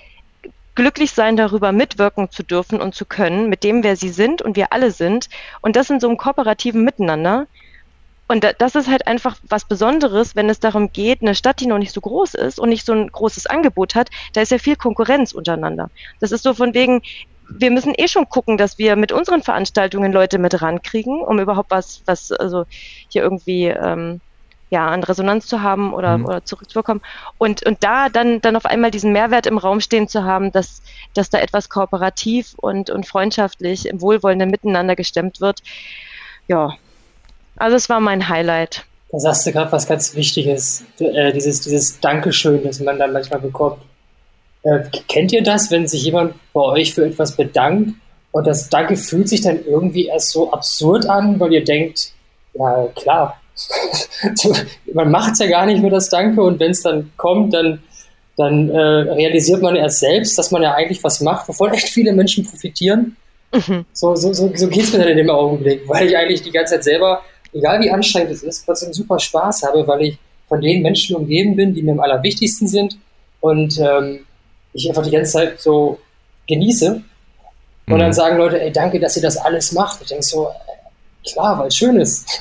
[0.74, 4.56] glücklich sein darüber, mitwirken zu dürfen und zu können, mit dem, wer sie sind und
[4.56, 5.28] wir alle sind.
[5.60, 7.46] Und das in so einem kooperativen Miteinander.
[8.28, 11.78] Und das ist halt einfach was Besonderes, wenn es darum geht, eine Stadt, die noch
[11.78, 14.76] nicht so groß ist und nicht so ein großes Angebot hat, da ist ja viel
[14.76, 15.90] Konkurrenz untereinander.
[16.20, 17.02] Das ist so von wegen,
[17.48, 21.72] wir müssen eh schon gucken, dass wir mit unseren Veranstaltungen Leute mit rankriegen, um überhaupt
[21.72, 22.66] was, was also
[23.08, 24.20] hier irgendwie ähm,
[24.70, 26.26] ja, an Resonanz zu haben oder, mhm.
[26.26, 27.02] oder zurückzubekommen.
[27.38, 30.80] Und, und da dann, dann auf einmal diesen Mehrwert im Raum stehen zu haben, dass,
[31.14, 35.60] dass da etwas kooperativ und, und freundschaftlich im wohlwollenden Miteinander gestemmt wird.
[36.46, 36.74] Ja,
[37.56, 38.84] also es war mein Highlight.
[39.10, 43.40] Da sagst du gerade was ganz Wichtiges, äh, dieses, dieses Dankeschön, das man dann manchmal
[43.40, 43.78] bekommt.
[44.62, 47.94] Äh, kennt ihr das, wenn sich jemand bei euch für etwas bedankt
[48.30, 52.12] und das Danke fühlt sich dann irgendwie erst so absurd an, weil ihr denkt,
[52.54, 53.40] ja klar,
[54.94, 57.82] man macht es ja gar nicht für das Danke und wenn es dann kommt, dann,
[58.36, 62.12] dann äh, realisiert man erst selbst, dass man ja eigentlich was macht, wovon echt viele
[62.12, 63.16] Menschen profitieren.
[63.52, 63.84] Mhm.
[63.92, 66.52] So, so, so, so geht es mir dann in dem Augenblick, weil ich eigentlich die
[66.52, 70.60] ganze Zeit selber egal wie anstrengend es ist, trotzdem super Spaß habe, weil ich von
[70.60, 72.98] den Menschen umgeben bin, die mir am allerwichtigsten sind
[73.40, 74.26] und ähm,
[74.72, 75.98] ich einfach die ganze Zeit so
[76.48, 77.02] genieße.
[77.86, 78.12] Und dann mhm.
[78.12, 80.00] sagen Leute, ey, danke, dass ihr das alles macht.
[80.02, 80.48] Ich denke so,
[81.24, 82.26] klar, weil es schön ist.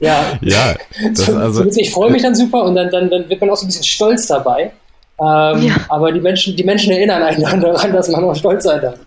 [0.00, 0.74] ja, ja
[1.12, 3.56] so, also, so, ich freue mich dann super und dann, dann, dann wird man auch
[3.56, 4.72] so ein bisschen stolz dabei.
[5.20, 5.76] Ähm, ja.
[5.88, 8.98] Aber die Menschen, die Menschen erinnern einen daran, dass man auch stolz sein darf.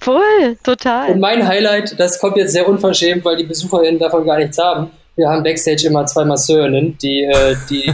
[0.00, 1.12] Voll, total.
[1.12, 4.90] Und mein Highlight, das kommt jetzt sehr unverschämt, weil die BesucherInnen davon gar nichts haben.
[5.16, 7.92] Wir haben Backstage immer zwei Masseurinnen, die, äh, die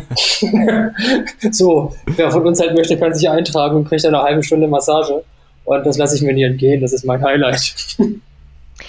[1.53, 4.67] so, wer von uns halt möchte, kann sich eintragen und kriegt dann eine halbe Stunde
[4.67, 5.23] Massage.
[5.65, 7.75] Und das lasse ich mir nie entgehen, das ist mein Highlight.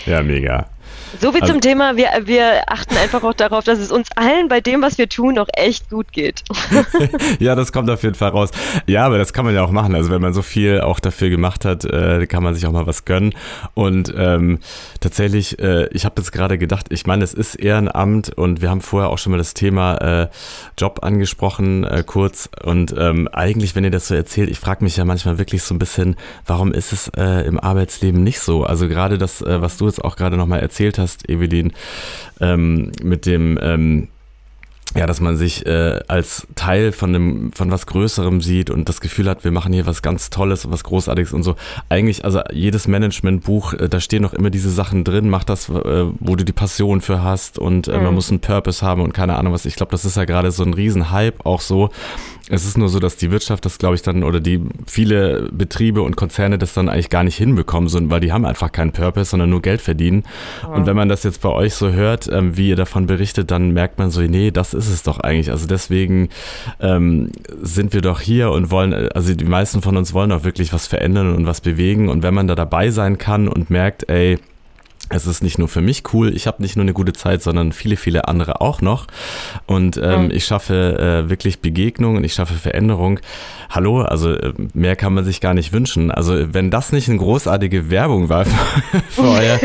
[0.06, 0.66] Ja, mega.
[1.20, 4.48] So wie also, zum Thema, wir, wir achten einfach auch darauf, dass es uns allen
[4.48, 6.44] bei dem, was wir tun, auch echt gut geht.
[7.40, 8.52] ja, das kommt auf jeden Fall raus.
[8.88, 9.96] Ja, aber das kann man ja auch machen.
[9.96, 12.88] Also wenn man so viel auch dafür gemacht hat, äh, kann man sich auch mal
[12.88, 13.34] was gönnen.
[13.74, 14.60] Und ähm,
[15.00, 18.82] tatsächlich, äh, ich habe jetzt gerade gedacht, ich meine, es ist Ehrenamt und wir haben
[18.82, 20.28] vorher auch schon mal das Thema äh,
[20.78, 22.50] Job angesprochen, äh, kurz.
[22.64, 25.76] Und ähm, eigentlich, wenn ihr das so erzählt, ich frage mich ja manchmal wirklich so
[25.76, 28.64] ein bisschen, warum ist es äh, im Arbeitsleben nicht so?
[28.64, 31.74] Also gerade das, äh, was du jetzt auch gerade nochmal erzählt hast, Evelyn,
[32.40, 34.08] ähm, mit dem ähm,
[34.96, 39.00] ja, dass man sich äh, als Teil von einem, von was Größerem sieht und das
[39.00, 41.56] Gefühl hat, wir machen hier was ganz Tolles und was Großartiges und so.
[41.88, 46.06] Eigentlich, also jedes Managementbuch, äh, da stehen noch immer diese Sachen drin, mach das, äh,
[46.20, 48.04] wo du die Passion für hast und äh, mhm.
[48.04, 49.66] man muss einen Purpose haben und keine Ahnung was.
[49.66, 51.90] Ich glaube, das ist ja gerade so ein Riesenhype auch so.
[52.52, 56.02] Es ist nur so, dass die Wirtschaft das, glaube ich, dann, oder die viele Betriebe
[56.02, 59.32] und Konzerne das dann eigentlich gar nicht hinbekommen, sondern weil die haben einfach keinen Purpose,
[59.32, 60.24] sondern nur Geld verdienen.
[60.68, 60.74] Mhm.
[60.74, 63.72] Und wenn man das jetzt bei euch so hört, ähm, wie ihr davon berichtet, dann
[63.72, 65.52] merkt man so, nee, das ist ist es doch eigentlich.
[65.52, 66.30] Also deswegen
[66.80, 67.32] ähm,
[67.62, 70.88] sind wir doch hier und wollen, also die meisten von uns wollen auch wirklich was
[70.88, 72.10] verändern und was bewegen.
[72.10, 74.38] Und wenn man da dabei sein kann und merkt, ey,
[75.12, 77.72] es ist nicht nur für mich cool, ich habe nicht nur eine gute Zeit, sondern
[77.72, 79.08] viele, viele andere auch noch.
[79.68, 80.32] Und ähm, mhm.
[80.32, 83.20] ich schaffe äh, wirklich Begegnungen, ich schaffe Veränderung.
[83.70, 86.12] Hallo, also äh, mehr kann man sich gar nicht wünschen.
[86.12, 88.46] Also wenn das nicht eine großartige Werbung war
[89.10, 89.60] für, für, euer,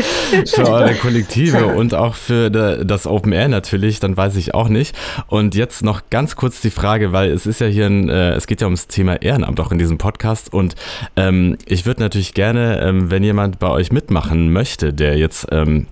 [0.45, 4.95] für eure Kollektive und auch für das Open Air natürlich, dann weiß ich auch nicht.
[5.27, 8.47] Und jetzt noch ganz kurz die Frage, weil es ist ja hier ein, äh, es
[8.47, 10.53] geht ja ums Thema Ehrenamt auch in diesem Podcast.
[10.53, 10.75] Und
[11.15, 15.47] ähm, ich würde natürlich gerne, ähm, wenn jemand bei euch mitmachen möchte, der jetzt jetzt
[15.51, 15.87] ähm,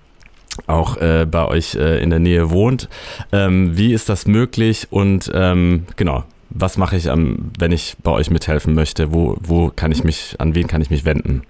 [0.68, 2.88] auch äh, bei euch äh, in der Nähe wohnt.
[3.32, 8.12] Ähm, wie ist das möglich und ähm, genau, was mache ich, ähm, wenn ich bei
[8.12, 9.14] euch mithelfen möchte?
[9.14, 11.44] Wo, wo kann ich mich, an wen kann ich mich wenden?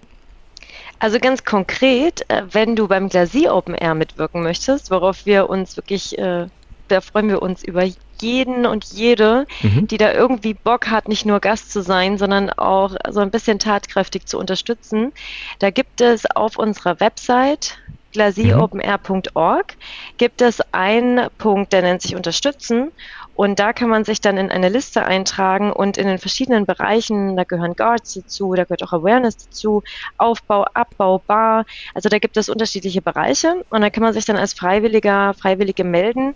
[0.98, 5.78] Also ganz konkret, äh, wenn du beim Glacier Open Air mitwirken möchtest, worauf wir uns
[5.78, 6.48] wirklich, äh,
[6.88, 7.84] da freuen wir uns über
[8.22, 9.88] jeden und jede, mhm.
[9.88, 13.60] die da irgendwie Bock hat, nicht nur Gast zu sein, sondern auch so ein bisschen
[13.60, 15.12] tatkräftig zu unterstützen.
[15.60, 17.78] Da gibt es auf unserer Website
[18.16, 19.76] glasieopenair.org
[20.18, 22.92] gibt es einen Punkt, der nennt sich Unterstützen.
[23.36, 27.36] Und da kann man sich dann in eine Liste eintragen und in den verschiedenen Bereichen,
[27.36, 29.84] da gehören Guards dazu, da gehört auch Awareness dazu,
[30.18, 31.66] Aufbau, Abbau, Bar.
[31.94, 35.84] Also da gibt es unterschiedliche Bereiche und da kann man sich dann als Freiwilliger, Freiwillige
[35.84, 36.34] melden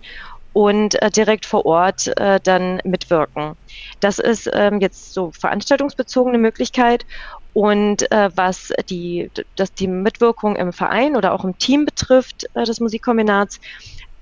[0.60, 3.54] und äh, direkt vor Ort äh, dann mitwirken.
[4.02, 7.06] Das ist ähm, jetzt so veranstaltungsbezogene Möglichkeit
[7.54, 12.66] und äh, was die, das die Mitwirkung im Verein oder auch im Team betrifft äh,
[12.66, 13.62] des Musikkombinats,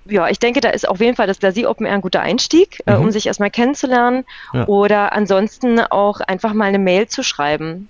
[0.05, 2.83] ja, ich denke, da ist auf jeden Fall das Glasie Open Air ein guter Einstieg,
[2.85, 2.93] mhm.
[2.93, 4.23] äh, um sich erstmal kennenzulernen.
[4.53, 4.67] Ja.
[4.67, 7.89] Oder ansonsten auch einfach mal eine Mail zu schreiben.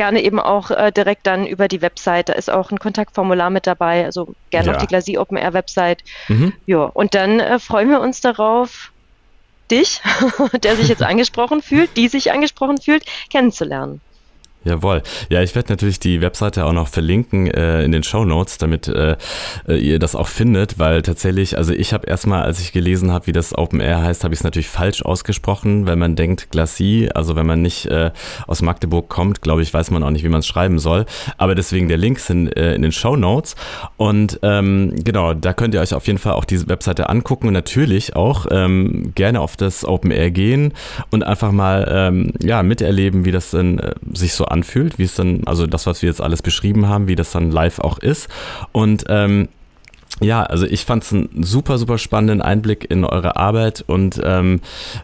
[0.00, 2.30] Gerne eben auch äh, direkt dann über die Website.
[2.30, 4.06] Da ist auch ein Kontaktformular mit dabei.
[4.06, 4.72] Also gerne ja.
[4.72, 6.02] auf die Glasie Open Air Website.
[6.28, 6.54] Mhm.
[6.64, 8.92] Ja, und dann äh, freuen wir uns darauf,
[9.70, 10.00] dich,
[10.62, 14.00] der sich jetzt angesprochen fühlt, die sich angesprochen fühlt, kennenzulernen.
[14.62, 15.02] Jawohl.
[15.30, 18.88] Ja, ich werde natürlich die Webseite auch noch verlinken äh, in den Show Notes, damit
[18.88, 19.16] äh,
[19.66, 23.26] äh, ihr das auch findet, weil tatsächlich, also ich habe erstmal, als ich gelesen habe,
[23.26, 27.10] wie das Open Air heißt, habe ich es natürlich falsch ausgesprochen, wenn man denkt Glacis,
[27.12, 28.10] also wenn man nicht äh,
[28.46, 31.06] aus Magdeburg kommt, glaube ich, weiß man auch nicht, wie man es schreiben soll.
[31.38, 33.56] Aber deswegen der Link sind äh, in den Show Notes
[33.96, 37.54] und ähm, genau, da könnt ihr euch auf jeden Fall auch diese Webseite angucken und
[37.54, 40.74] natürlich auch ähm, gerne auf das Open Air gehen
[41.10, 45.14] und einfach mal ähm, ja miterleben, wie das dann äh, sich so anfühlt, wie es
[45.14, 48.28] dann, also das, was wir jetzt alles beschrieben haben, wie das dann live auch ist.
[48.72, 49.48] Und ähm,
[50.20, 54.60] ja, also ich fand es einen super, super spannenden Einblick in eure Arbeit und ähm,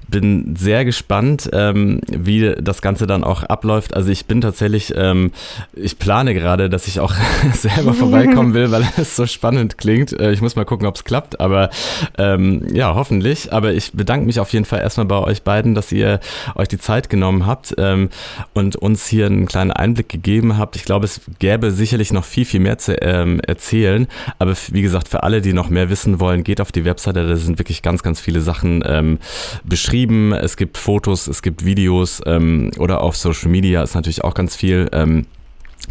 [0.09, 3.95] bin sehr gespannt, ähm, wie das Ganze dann auch abläuft.
[3.95, 5.33] Also ich bin tatsächlich, ähm,
[5.75, 7.15] ich plane gerade, dass ich auch
[7.55, 10.13] selber vorbeikommen will, weil es so spannend klingt.
[10.19, 11.71] Äh, ich muss mal gucken, ob es klappt, aber
[12.19, 13.53] ähm, ja, hoffentlich.
[13.53, 16.21] Aber ich bedanke mich auf jeden Fall erstmal bei euch beiden, dass ihr
[16.55, 18.11] euch die Zeit genommen habt ähm,
[18.53, 20.77] und uns hier einen kleinen Einblick gegeben habt.
[20.77, 24.07] Ich glaube, es gäbe sicherlich noch viel, viel mehr zu ähm, erzählen,
[24.39, 27.27] aber wie gesagt, gesagt, für alle, die noch mehr wissen wollen, geht auf die Webseite.
[27.27, 29.19] Da sind wirklich ganz, ganz viele Sachen ähm,
[29.65, 30.33] beschrieben.
[30.33, 34.57] Es gibt Fotos, es gibt Videos ähm, oder auf Social Media ist natürlich auch ganz
[34.57, 34.89] viel.
[34.93, 35.27] Ähm,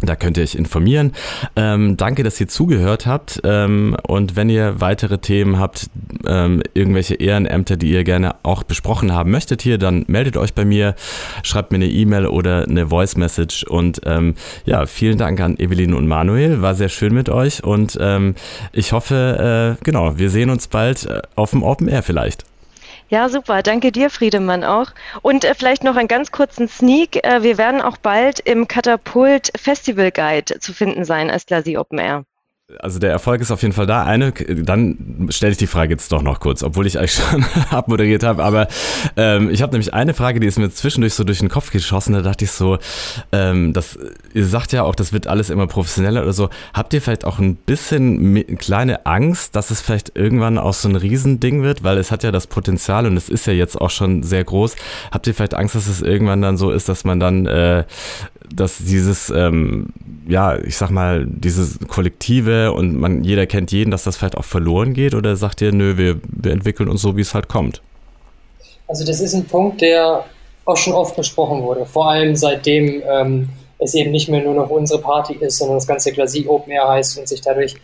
[0.02, 1.12] da könnt ihr euch informieren.
[1.56, 3.40] Ähm, danke, dass ihr zugehört habt.
[3.44, 5.88] Ähm, und wenn ihr weitere Themen habt,
[6.26, 10.64] ähm, irgendwelche Ehrenämter, die ihr gerne auch besprochen haben möchtet hier, dann meldet euch bei
[10.66, 10.94] mir,
[11.42, 13.64] schreibt mir eine E-Mail oder eine Voice Message.
[13.64, 14.34] Und ähm,
[14.66, 16.60] ja, vielen Dank an Evelyn und Manuel.
[16.60, 17.64] War sehr schön mit euch.
[17.64, 18.34] Und ähm,
[18.72, 22.44] ich hoffe, äh, genau, wir sehen uns bald äh, auf dem Open Air vielleicht.
[23.08, 23.62] Ja, super.
[23.62, 24.92] Danke dir, Friedemann, auch.
[25.22, 27.24] Und äh, vielleicht noch einen ganz kurzen Sneak.
[27.24, 31.98] Äh, wir werden auch bald im Katapult Festival Guide zu finden sein als Glasie Open
[31.98, 32.24] Air.
[32.80, 34.02] Also der Erfolg ist auf jeden Fall da.
[34.04, 38.24] Eine, dann stelle ich die Frage jetzt doch noch kurz, obwohl ich eigentlich schon abmoderiert
[38.24, 38.42] habe.
[38.42, 38.66] Aber
[39.16, 42.14] ähm, ich habe nämlich eine Frage, die ist mir zwischendurch so durch den Kopf geschossen.
[42.14, 42.78] Da dachte ich so,
[43.30, 43.96] ähm, das,
[44.34, 46.50] ihr sagt ja auch, das wird alles immer professioneller oder so.
[46.74, 50.96] Habt ihr vielleicht auch ein bisschen kleine Angst, dass es vielleicht irgendwann auch so ein
[50.96, 51.84] Riesending wird?
[51.84, 54.74] Weil es hat ja das Potenzial und es ist ja jetzt auch schon sehr groß.
[55.12, 57.84] Habt ihr vielleicht Angst, dass es irgendwann dann so ist, dass man dann äh,
[58.54, 59.88] dass dieses, ähm,
[60.28, 64.44] ja, ich sag mal, dieses Kollektive und man, jeder kennt jeden, dass das vielleicht auch
[64.44, 65.14] verloren geht?
[65.14, 67.82] Oder sagt ihr, nö, wir, wir entwickeln uns so, wie es halt kommt?
[68.88, 70.24] Also das ist ein Punkt, der
[70.64, 74.70] auch schon oft besprochen wurde, vor allem seitdem ähm, es eben nicht mehr nur noch
[74.70, 77.76] unsere Party ist, sondern das ganze Glasie Open Air heißt und sich dadurch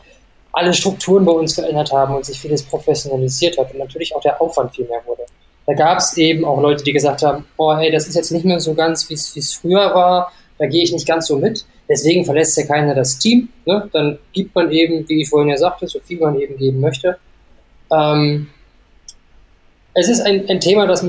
[0.52, 4.40] alle Strukturen bei uns verändert haben und sich vieles professionalisiert hat und natürlich auch der
[4.40, 5.22] Aufwand viel mehr wurde.
[5.66, 8.44] Da gab es eben auch Leute, die gesagt haben, boah, hey, das ist jetzt nicht
[8.44, 10.32] mehr so ganz, wie es früher war
[10.62, 11.64] da gehe ich nicht ganz so mit.
[11.88, 13.48] Deswegen verlässt ja keiner das Team.
[13.66, 13.90] Ne?
[13.92, 17.18] Dann gibt man eben, wie ich vorhin ja sagte, so viel man eben geben möchte.
[17.92, 18.46] Ähm,
[19.92, 21.04] es ist ein, ein Thema, das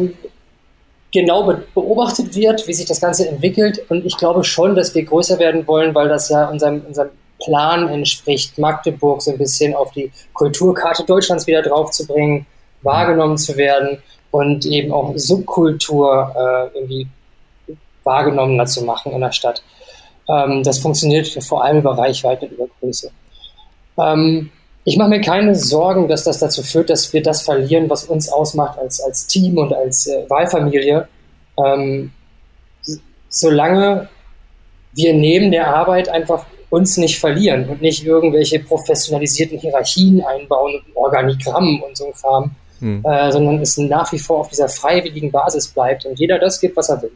[1.11, 3.79] genau beobachtet wird, wie sich das Ganze entwickelt.
[3.89, 7.09] Und ich glaube schon, dass wir größer werden wollen, weil das ja unserem, unserem
[7.43, 12.47] Plan entspricht, Magdeburg so ein bisschen auf die Kulturkarte Deutschlands wieder draufzubringen,
[12.81, 13.99] wahrgenommen zu werden
[14.31, 17.07] und eben auch Subkultur äh, irgendwie
[18.03, 19.63] wahrgenommener zu machen in der Stadt.
[20.29, 23.11] Ähm, das funktioniert vor allem über Reichweite und über Größe.
[23.97, 24.49] Ähm,
[24.85, 28.29] ich mache mir keine Sorgen, dass das dazu führt, dass wir das verlieren, was uns
[28.29, 31.07] ausmacht als, als Team und als äh, Wahlfamilie.
[31.57, 32.11] Ähm,
[33.29, 34.09] solange
[34.93, 40.95] wir neben der Arbeit einfach uns nicht verlieren und nicht irgendwelche professionalisierten Hierarchien einbauen und
[40.95, 43.05] Organigramm und so ein Kram, hm.
[43.05, 46.75] äh, sondern es nach wie vor auf dieser freiwilligen Basis bleibt und jeder das gibt,
[46.75, 47.11] was er will.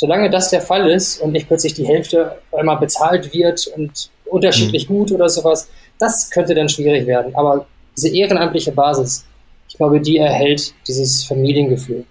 [0.00, 4.88] Solange das der Fall ist und nicht plötzlich die Hälfte einmal bezahlt wird und unterschiedlich
[4.88, 4.94] mhm.
[4.94, 5.68] gut oder sowas,
[5.98, 7.34] das könnte dann schwierig werden.
[7.34, 9.26] Aber diese ehrenamtliche Basis,
[9.68, 12.04] ich glaube, die erhält dieses Familiengefühl.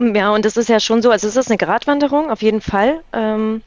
[0.00, 2.98] Ja, und das ist ja schon so, also es ist eine Gratwanderung auf jeden Fall.
[3.12, 3.62] Ähm,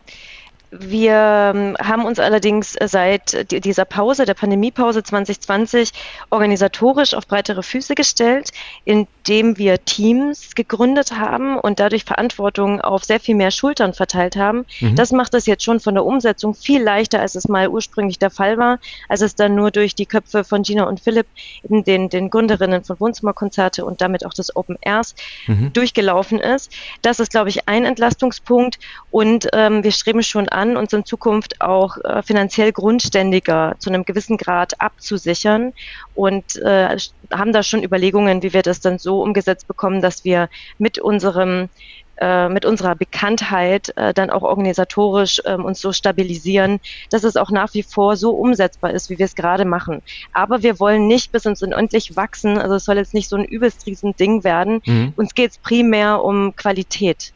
[0.72, 5.91] wir ähm, haben uns allerdings äh, seit dieser Pause, der Pandemiepause 2020,
[6.30, 8.51] organisatorisch auf breitere Füße gestellt,
[8.84, 14.66] indem wir Teams gegründet haben und dadurch Verantwortung auf sehr viel mehr Schultern verteilt haben.
[14.80, 14.95] Mhm.
[14.95, 18.30] Das macht es jetzt schon von der Umsetzung viel leichter, als es mal ursprünglich der
[18.30, 21.28] Fall war, als es dann nur durch die Köpfe von Gina und Philipp,
[21.63, 25.16] den, den Gründerinnen von Wohnzimmerkonzerte und damit auch des Open Airs,
[25.47, 25.72] mhm.
[25.74, 26.72] durchgelaufen ist.
[27.01, 28.80] Das ist, glaube ich, ein Entlastungspunkt
[29.11, 33.89] und ähm, wir streben schon an, an, uns in Zukunft auch äh, finanziell grundständiger zu
[33.89, 35.74] einem gewissen Grad abzusichern
[36.13, 36.97] und äh,
[37.32, 41.70] haben da schon Überlegungen, wie wir das dann so umgesetzt bekommen, dass wir mit unserem
[42.18, 47.51] äh, mit unserer Bekanntheit äh, dann auch organisatorisch ähm, uns so stabilisieren, dass es auch
[47.51, 50.01] nach wie vor so umsetzbar ist, wie wir es gerade machen.
[50.32, 52.57] Aber wir wollen nicht bis ins Unendlich wachsen.
[52.57, 54.82] Also es soll jetzt nicht so ein übelst riesen Ding werden.
[54.86, 55.11] Mhm.
[55.18, 57.34] Uns geht es primär um Qualität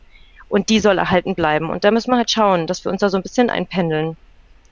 [0.50, 1.70] und die soll erhalten bleiben.
[1.70, 4.18] Und da müssen wir halt schauen, dass wir uns da so ein bisschen einpendeln.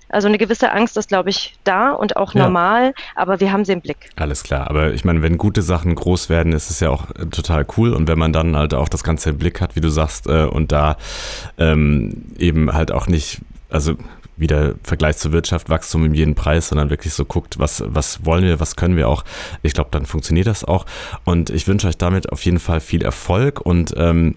[0.10, 3.04] Also eine gewisse Angst ist, glaube ich, da und auch normal, ja.
[3.16, 4.10] aber wir haben sie im Blick.
[4.16, 7.26] Alles klar, aber ich meine, wenn gute Sachen groß werden, ist es ja auch äh,
[7.26, 9.90] total cool und wenn man dann halt auch das Ganze im Blick hat, wie du
[9.90, 10.96] sagst, äh, und da
[11.58, 13.98] ähm, eben halt auch nicht, also
[14.38, 18.44] wieder Vergleich zur Wirtschaft, Wachstum um jeden Preis, sondern wirklich so guckt, was, was wollen
[18.44, 19.26] wir, was können wir auch.
[19.62, 20.86] Ich glaube, dann funktioniert das auch.
[21.26, 24.36] Und ich wünsche euch damit auf jeden Fall viel Erfolg und ähm,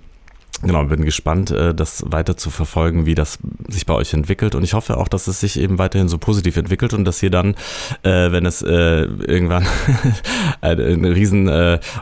[0.62, 3.38] Genau, bin gespannt, äh, das weiter zu verfolgen, wie das
[3.68, 4.54] sich bei euch entwickelt.
[4.54, 7.30] Und ich hoffe auch, dass es sich eben weiterhin so positiv entwickelt und dass ihr
[7.30, 7.54] dann,
[8.02, 9.66] äh, wenn es äh, irgendwann
[10.60, 11.48] ein, riesen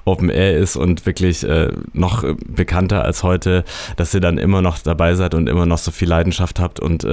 [0.05, 1.47] Open Air ist und wirklich
[1.93, 3.65] noch bekannter als heute,
[3.97, 7.07] dass ihr dann immer noch dabei seid und immer noch so viel Leidenschaft habt und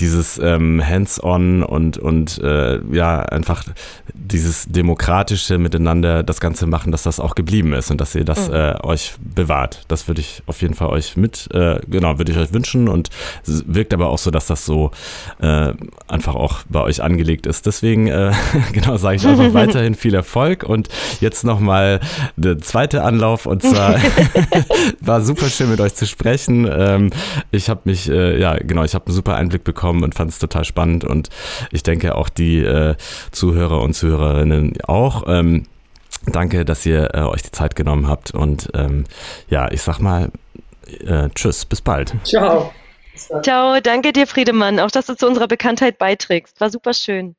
[0.00, 2.40] dieses ähm, Hands-on und, und
[2.92, 3.64] ja, einfach
[4.14, 8.48] dieses demokratische Miteinander das Ganze machen, dass das auch geblieben ist und dass ihr das
[8.48, 8.76] mhm.
[8.82, 9.84] euch bewahrt.
[9.88, 13.08] Das würde ich auf jeden Fall euch mit, äh, genau, würde ich euch wünschen und
[13.46, 14.90] es wirkt aber auch so, dass das so
[15.40, 15.72] äh,
[16.06, 17.64] einfach auch bei euch angelegt ist.
[17.64, 18.32] Deswegen, äh,
[18.72, 20.88] genau, sage ich einfach weiterhin viel Erfolg und
[21.20, 22.00] jetzt nochmal
[22.36, 23.96] der zweite Anlauf und zwar
[25.00, 26.68] war super schön mit euch zu sprechen.
[26.70, 27.10] Ähm,
[27.50, 30.38] ich habe mich, äh, ja, genau, ich habe einen super Einblick bekommen und fand es
[30.38, 31.30] total spannend und
[31.70, 32.96] ich denke auch die äh,
[33.30, 35.24] Zuhörer und Zuhörerinnen auch.
[35.26, 35.64] Ähm,
[36.26, 38.32] Danke, dass ihr äh, euch die Zeit genommen habt.
[38.32, 39.04] Und ähm,
[39.48, 40.30] ja, ich sag mal,
[40.86, 42.14] äh, tschüss, bis bald.
[42.24, 42.72] Ciao.
[43.42, 46.60] Ciao, danke dir, Friedemann, auch dass du zu unserer Bekanntheit beiträgst.
[46.60, 47.34] War super schön.